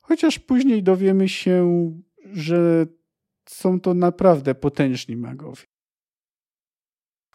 chociaż 0.00 0.38
później 0.38 0.82
dowiemy 0.82 1.28
się, 1.28 1.92
że 2.32 2.86
są 3.46 3.80
to 3.80 3.94
naprawdę 3.94 4.54
potężni 4.54 5.16
magowie. 5.16 5.69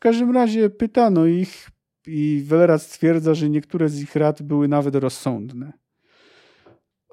Każdym 0.05 0.31
razie 0.31 0.69
pytano 0.69 1.25
ich 1.25 1.69
i 2.07 2.43
Welrad 2.45 2.81
stwierdza, 2.81 3.33
że 3.33 3.49
niektóre 3.49 3.89
z 3.89 4.01
ich 4.01 4.15
rad 4.15 4.41
były 4.41 4.67
nawet 4.67 4.95
rozsądne. 4.95 5.73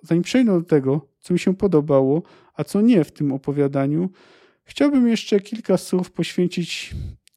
Zanim 0.02 0.22
przejdę 0.22 0.60
do 0.60 0.66
tego, 0.66 1.08
co 1.20 1.34
mi 1.34 1.40
się 1.40 1.56
podobało, 1.56 2.22
a 2.54 2.64
co 2.64 2.80
nie 2.80 3.04
w 3.04 3.12
tym 3.12 3.32
opowiadaniu, 3.32 4.10
chciałbym 4.64 5.08
jeszcze 5.08 5.40
kilka 5.40 5.76
słów 5.76 6.10
poświęcić 6.10 6.94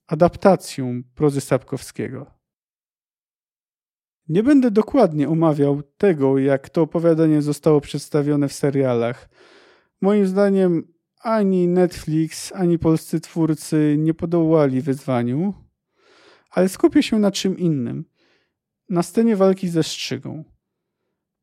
adaptacjom 0.08 1.04
prozy 1.04 1.42
Sapkowskiego. 1.42 2.32
Nie 4.28 4.44
będę 4.44 4.72
dokładnie 4.72 5.30
omawiał 5.30 5.82
tego, 5.98 6.38
jak 6.38 6.70
to 6.70 6.82
opowiadanie 6.82 7.42
zostało 7.42 7.82
przedstawione 7.82 8.48
w 8.48 8.54
serialach. 8.54 9.30
Moim 10.02 10.28
zdaniem 10.28 10.95
ani 11.26 11.68
Netflix, 11.68 12.52
ani 12.56 12.80
polscy 12.80 13.20
twórcy 13.20 13.96
nie 14.00 14.14
podołali 14.14 14.82
wyzwaniu, 14.82 15.54
ale 16.52 16.70
skupię 16.70 17.04
się 17.04 17.20
na 17.20 17.32
czym 17.32 17.58
innym. 17.58 18.06
Na 18.90 19.04
scenie 19.04 19.36
walki 19.36 19.70
ze 19.70 19.84
strzygą. 19.84 20.44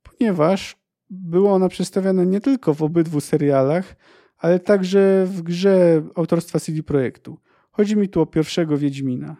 Ponieważ 0.03 0.76
była 1.11 1.53
ona 1.53 1.68
przedstawiana 1.68 2.24
nie 2.24 2.41
tylko 2.41 2.74
w 2.74 2.83
obydwu 2.83 3.20
serialach, 3.20 3.97
ale 4.37 4.61
także 4.61 5.26
w 5.26 5.43
grze 5.43 6.03
autorstwa 6.14 6.61
CD 6.61 6.83
Projektu. 6.83 7.39
Chodzi 7.70 7.97
mi 7.97 8.09
tu 8.09 8.20
o 8.20 8.26
pierwszego 8.26 8.78
Wiedźmina. 8.78 9.37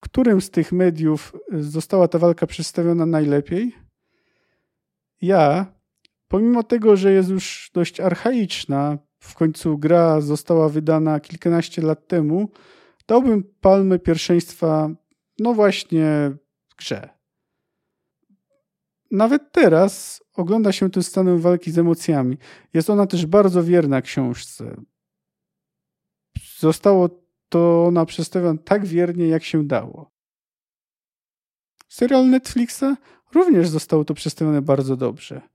Którym 0.00 0.40
z 0.40 0.50
tych 0.50 0.72
mediów 0.72 1.36
została 1.52 2.08
ta 2.08 2.18
walka 2.18 2.46
przedstawiona 2.46 3.06
najlepiej? 3.06 3.72
Ja, 5.20 5.73
pomimo 6.34 6.62
tego, 6.62 6.96
że 6.96 7.12
jest 7.12 7.28
już 7.28 7.70
dość 7.74 8.00
archaiczna, 8.00 8.98
w 9.18 9.34
końcu 9.34 9.78
gra 9.78 10.20
została 10.20 10.68
wydana 10.68 11.20
kilkanaście 11.20 11.82
lat 11.82 12.08
temu, 12.08 12.48
dałbym 13.06 13.42
palmę 13.60 13.98
pierwszeństwa, 13.98 14.90
no 15.38 15.54
właśnie, 15.54 16.36
grze. 16.78 17.08
Nawet 19.10 19.52
teraz 19.52 20.22
ogląda 20.36 20.72
się 20.72 20.90
tę 20.90 21.02
scenę 21.02 21.38
walki 21.38 21.70
z 21.70 21.78
emocjami. 21.78 22.38
Jest 22.72 22.90
ona 22.90 23.06
też 23.06 23.26
bardzo 23.26 23.62
wierna 23.62 24.02
książce. 24.02 24.76
Zostało 26.58 27.08
to 27.48 27.86
ona 27.86 28.06
przedstawiona 28.06 28.58
tak 28.64 28.86
wiernie, 28.86 29.28
jak 29.28 29.44
się 29.44 29.66
dało. 29.66 30.10
Serial 31.88 32.30
Netflixa 32.30 32.96
również 33.34 33.68
zostało 33.68 34.04
to 34.04 34.14
przedstawione 34.14 34.62
bardzo 34.62 34.96
dobrze. 34.96 35.53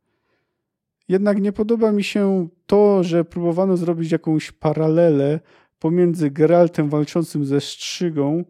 Jednak 1.10 1.41
nie 1.41 1.51
podoba 1.51 1.91
mi 1.91 2.03
się 2.03 2.47
to, 2.66 3.03
że 3.03 3.26
próbowano 3.26 3.78
zrobić 3.78 4.12
jakąś 4.12 4.51
paralelę 4.51 5.39
pomiędzy 5.80 6.32
Geraltem 6.32 6.89
walczącym 6.89 7.45
ze 7.45 7.62
Strzygą, 7.62 8.45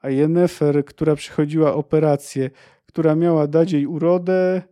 a 0.00 0.10
Yennefer, 0.10 0.84
która 0.84 1.16
przechodziła 1.16 1.74
operację, 1.74 2.50
która 2.86 3.14
miała 3.14 3.46
dać 3.46 3.72
jej 3.72 3.86
urodę, 3.86 4.62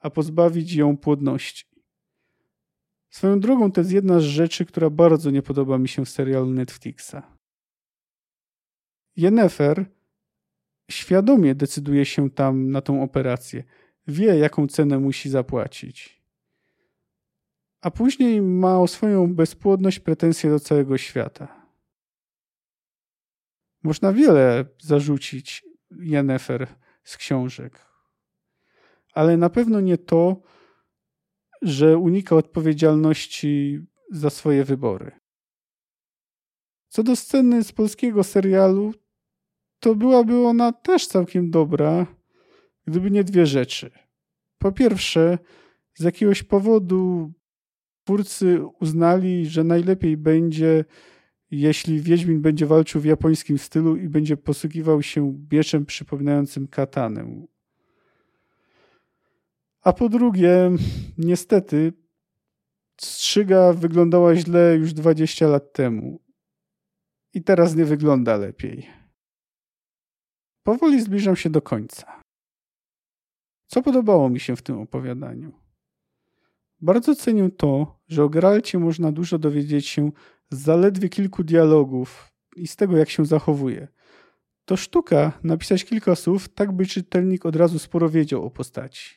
a 0.00 0.10
pozbawić 0.10 0.74
ją 0.74 0.96
płodności. 0.96 1.64
Swoją 3.10 3.40
drogą 3.40 3.72
to 3.72 3.80
jest 3.80 3.92
jedna 3.92 4.20
z 4.20 4.22
rzeczy, 4.22 4.64
która 4.64 4.90
bardzo 4.90 5.30
nie 5.30 5.42
podoba 5.42 5.78
mi 5.78 5.88
się 5.88 6.04
w 6.04 6.08
serialu 6.08 6.50
Netflixa. 6.50 7.16
Yennefer 9.16 9.86
świadomie 10.90 11.54
decyduje 11.54 12.04
się 12.04 12.30
tam 12.30 12.70
na 12.70 12.80
tą 12.80 13.02
operację. 13.02 13.64
Wie, 14.06 14.38
jaką 14.38 14.66
cenę 14.66 14.98
musi 14.98 15.30
zapłacić. 15.30 16.23
A 17.84 17.90
później 17.90 18.42
ma 18.42 18.78
o 18.78 18.88
swoją 18.88 19.34
bezpłodność 19.34 20.00
pretensje 20.00 20.50
do 20.50 20.60
całego 20.60 20.98
świata. 20.98 21.66
Można 23.82 24.12
wiele 24.12 24.64
zarzucić 24.78 25.64
Yennefer 25.90 26.66
z 27.02 27.16
książek, 27.16 27.86
ale 29.14 29.36
na 29.36 29.50
pewno 29.50 29.80
nie 29.80 29.98
to, 29.98 30.42
że 31.62 31.98
unika 31.98 32.36
odpowiedzialności 32.36 33.78
za 34.10 34.30
swoje 34.30 34.64
wybory. 34.64 35.12
Co 36.88 37.02
do 37.02 37.16
sceny 37.16 37.64
z 37.64 37.72
polskiego 37.72 38.24
serialu, 38.24 38.94
to 39.78 39.94
byłaby 39.94 40.46
ona 40.46 40.72
też 40.72 41.06
całkiem 41.06 41.50
dobra, 41.50 42.06
gdyby 42.86 43.10
nie 43.10 43.24
dwie 43.24 43.46
rzeczy. 43.46 43.90
Po 44.58 44.72
pierwsze, 44.72 45.38
z 45.94 46.02
jakiegoś 46.02 46.42
powodu 46.42 47.32
twórcy 48.04 48.66
uznali, 48.80 49.46
że 49.46 49.64
najlepiej 49.64 50.16
będzie, 50.16 50.84
jeśli 51.50 52.00
Wiedźmin 52.00 52.40
będzie 52.40 52.66
walczył 52.66 53.00
w 53.00 53.04
japońskim 53.04 53.58
stylu 53.58 53.96
i 53.96 54.08
będzie 54.08 54.36
posługiwał 54.36 55.02
się 55.02 55.38
mieczem 55.52 55.86
przypominającym 55.86 56.68
katanę. 56.68 57.46
A 59.82 59.92
po 59.92 60.08
drugie, 60.08 60.70
niestety, 61.18 61.92
strzyga 63.00 63.72
wyglądała 63.72 64.34
źle 64.34 64.76
już 64.76 64.92
20 64.92 65.48
lat 65.48 65.72
temu. 65.72 66.20
I 67.34 67.42
teraz 67.42 67.74
nie 67.74 67.84
wygląda 67.84 68.36
lepiej. 68.36 68.86
Powoli 70.62 71.00
zbliżam 71.00 71.36
się 71.36 71.50
do 71.50 71.62
końca. 71.62 72.20
Co 73.66 73.82
podobało 73.82 74.30
mi 74.30 74.40
się 74.40 74.56
w 74.56 74.62
tym 74.62 74.78
opowiadaniu? 74.78 75.63
Bardzo 76.84 77.14
cenię 77.14 77.50
to, 77.56 78.00
że 78.08 78.24
o 78.24 78.28
Geralcie 78.28 78.78
można 78.78 79.12
dużo 79.12 79.38
dowiedzieć 79.38 79.86
się 79.86 80.12
z 80.50 80.58
zaledwie 80.58 81.08
kilku 81.08 81.44
dialogów 81.44 82.32
i 82.56 82.66
z 82.66 82.76
tego, 82.76 82.96
jak 82.96 83.10
się 83.10 83.26
zachowuje. 83.26 83.88
To 84.64 84.76
sztuka 84.76 85.32
napisać 85.44 85.84
kilka 85.84 86.14
słów, 86.14 86.48
tak 86.48 86.72
by 86.72 86.86
czytelnik 86.86 87.46
od 87.46 87.56
razu 87.56 87.78
sporo 87.78 88.08
wiedział 88.08 88.44
o 88.46 88.50
postaci. 88.50 89.14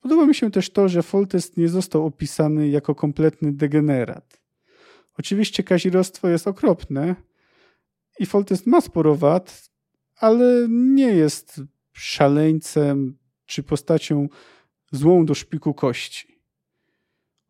Podoba 0.00 0.26
mi 0.26 0.34
się 0.34 0.50
też 0.50 0.70
to, 0.70 0.88
że 0.88 1.02
Foltest 1.02 1.56
nie 1.56 1.68
został 1.68 2.06
opisany 2.06 2.68
jako 2.68 2.94
kompletny 2.94 3.52
degenerat. 3.52 4.42
Oczywiście 5.18 5.62
kazirostwo 5.62 6.28
jest 6.28 6.46
okropne 6.46 7.14
i 8.18 8.26
Foltest 8.26 8.66
ma 8.66 8.80
sporo 8.80 9.14
wad, 9.14 9.70
ale 10.16 10.66
nie 10.70 11.12
jest 11.12 11.60
szaleńcem 11.92 13.18
czy 13.46 13.62
postacią 13.62 14.28
złą 14.92 15.24
do 15.26 15.34
szpiku 15.34 15.74
kości. 15.74 16.42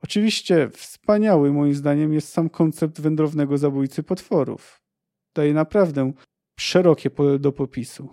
Oczywiście 0.03 0.71
wspaniały 0.71 1.53
moim 1.53 1.75
zdaniem 1.75 2.13
jest 2.13 2.29
sam 2.29 2.51
koncept 2.51 3.01
wędrownego 3.01 3.59
zabójcy 3.59 4.03
potworów. 4.03 4.83
Daje 5.35 5.55
naprawdę 5.55 6.13
szerokie 6.61 7.11
pole 7.11 7.39
do 7.39 7.53
popisu. 7.53 8.09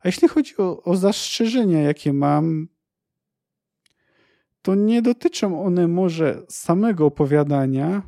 A 0.00 0.08
jeśli 0.08 0.28
chodzi 0.28 0.56
o, 0.56 0.82
o 0.82 0.96
zastrzeżenia, 0.96 1.80
jakie 1.80 2.12
mam, 2.12 2.68
to 4.62 4.74
nie 4.74 5.02
dotyczą 5.02 5.64
one 5.64 5.88
może 5.88 6.42
samego 6.48 7.06
opowiadania, 7.06 8.02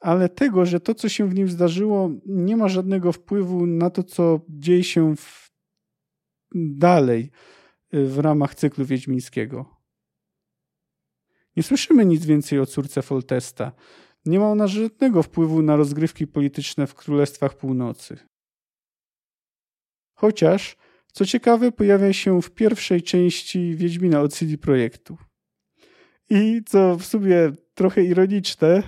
ale 0.00 0.28
tego, 0.28 0.66
że 0.66 0.80
to, 0.80 0.94
co 0.94 1.08
się 1.08 1.28
w 1.28 1.34
nim 1.34 1.48
zdarzyło, 1.48 2.10
nie 2.26 2.56
ma 2.56 2.68
żadnego 2.68 3.12
wpływu 3.12 3.66
na 3.66 3.90
to, 3.90 4.02
co 4.02 4.40
dzieje 4.48 4.84
się 4.84 5.16
w, 5.16 5.50
dalej 6.54 7.30
w 8.04 8.18
ramach 8.18 8.54
cyklu 8.54 8.84
wiedźmińskiego. 8.84 9.76
Nie 11.56 11.62
słyszymy 11.62 12.04
nic 12.04 12.26
więcej 12.26 12.60
o 12.60 12.66
córce 12.66 13.02
Foltesta. 13.02 13.72
Nie 14.24 14.38
ma 14.38 14.50
ona 14.50 14.66
żadnego 14.66 15.22
wpływu 15.22 15.62
na 15.62 15.76
rozgrywki 15.76 16.26
polityczne 16.26 16.86
w 16.86 16.94
Królestwach 16.94 17.56
Północy. 17.56 18.18
Chociaż 20.14 20.76
co 21.12 21.24
ciekawe, 21.24 21.72
pojawia 21.72 22.12
się 22.12 22.42
w 22.42 22.50
pierwszej 22.50 23.02
części 23.02 23.74
Wiedźmina 23.74 24.20
od 24.20 24.34
CD 24.34 24.58
Projektu. 24.58 25.16
I 26.30 26.62
co 26.66 26.96
w 26.96 27.04
sumie 27.04 27.52
trochę 27.74 28.04
ironiczne, 28.04 28.82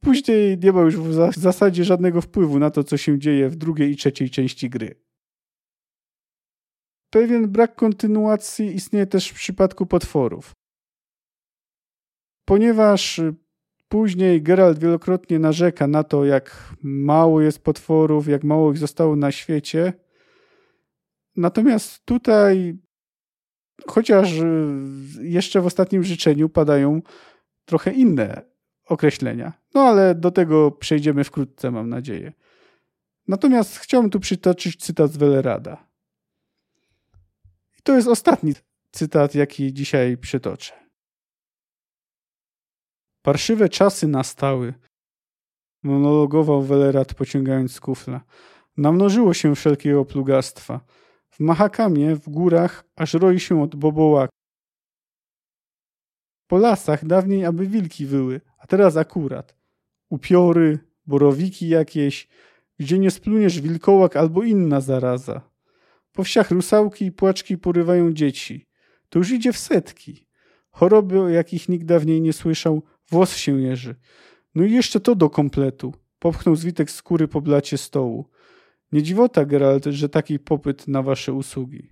później 0.00 0.58
nie 0.58 0.72
ma 0.72 0.80
już 0.80 0.96
w 0.96 1.38
zasadzie 1.38 1.84
żadnego 1.84 2.20
wpływu 2.20 2.58
na 2.58 2.70
to, 2.70 2.84
co 2.84 2.96
się 2.96 3.18
dzieje 3.18 3.48
w 3.48 3.56
drugiej 3.56 3.90
i 3.90 3.96
trzeciej 3.96 4.30
części 4.30 4.70
gry. 4.70 5.05
Pewien 7.16 7.48
brak 7.48 7.74
kontynuacji 7.74 8.74
istnieje 8.74 9.06
też 9.06 9.28
w 9.28 9.34
przypadku 9.34 9.86
potworów. 9.86 10.52
Ponieważ 12.44 13.20
później 13.88 14.42
Geralt 14.42 14.78
wielokrotnie 14.78 15.38
narzeka 15.38 15.86
na 15.86 16.04
to, 16.04 16.24
jak 16.24 16.74
mało 16.82 17.40
jest 17.40 17.64
potworów, 17.64 18.28
jak 18.28 18.44
mało 18.44 18.72
ich 18.72 18.78
zostało 18.78 19.16
na 19.16 19.32
świecie, 19.32 19.92
Natomiast 21.36 22.04
tutaj 22.04 22.78
chociaż 23.86 24.32
jeszcze 25.20 25.60
w 25.60 25.66
ostatnim 25.66 26.04
życzeniu 26.04 26.48
padają 26.48 27.02
trochę 27.64 27.92
inne 27.92 28.42
określenia. 28.84 29.52
No 29.74 29.80
ale 29.80 30.14
do 30.14 30.30
tego 30.30 30.70
przejdziemy 30.70 31.24
wkrótce, 31.24 31.70
mam 31.70 31.88
nadzieję. 31.88 32.32
Natomiast 33.28 33.78
chciałbym 33.78 34.10
tu 34.10 34.20
przytoczyć 34.20 34.84
cytat 34.84 35.12
z 35.12 35.16
Welerada. 35.16 35.86
To 37.86 37.94
jest 37.94 38.08
ostatni 38.08 38.52
cytat, 38.92 39.34
jaki 39.34 39.72
dzisiaj 39.72 40.16
przytoczę. 40.16 40.72
Parszywe 43.22 43.68
czasy 43.68 44.08
nastały, 44.08 44.74
monologował 45.82 46.62
Welerad 46.62 47.14
pociągając 47.14 47.80
kufla. 47.80 48.20
Namnożyło 48.76 49.34
się 49.34 49.54
wszelkiego 49.54 50.04
plugastwa. 50.04 50.80
W 51.30 51.40
Mahakamie, 51.40 52.16
w 52.16 52.28
górach, 52.28 52.84
aż 52.96 53.14
roi 53.14 53.40
się 53.40 53.62
od 53.62 53.76
bobołak. 53.76 54.30
Po 56.46 56.58
lasach 56.58 57.04
dawniej 57.04 57.44
aby 57.44 57.66
wilki 57.66 58.06
wyły, 58.06 58.40
a 58.58 58.66
teraz 58.66 58.96
akurat. 58.96 59.56
Upiory, 60.10 60.78
borowiki 61.06 61.68
jakieś, 61.68 62.28
gdzie 62.78 62.98
nie 62.98 63.10
spluniesz 63.10 63.60
wilkołak 63.60 64.16
albo 64.16 64.42
inna 64.42 64.80
zaraza. 64.80 65.55
Po 66.16 66.24
wsiach 66.24 66.50
rusałki 66.50 67.04
i 67.04 67.12
płaczki 67.12 67.58
porywają 67.58 68.12
dzieci. 68.12 68.66
To 69.08 69.18
już 69.18 69.30
idzie 69.30 69.52
w 69.52 69.58
setki. 69.58 70.26
Choroby, 70.70 71.20
o 71.20 71.28
jakich 71.28 71.68
nikt 71.68 71.86
dawniej 71.86 72.20
nie 72.20 72.32
słyszał, 72.32 72.82
włos 73.08 73.36
się 73.36 73.60
jeży. 73.60 73.94
No 74.54 74.64
i 74.64 74.72
jeszcze 74.72 75.00
to 75.00 75.14
do 75.14 75.30
kompletu. 75.30 75.94
Popchnął 76.18 76.56
zwitek 76.56 76.90
skóry 76.90 77.28
po 77.28 77.40
blacie 77.40 77.78
stołu. 77.78 78.30
Nie 78.92 79.02
dziwota, 79.02 79.44
Geralt, 79.44 79.84
że 79.84 80.08
taki 80.08 80.38
popyt 80.38 80.88
na 80.88 81.02
wasze 81.02 81.32
usługi. 81.32 81.90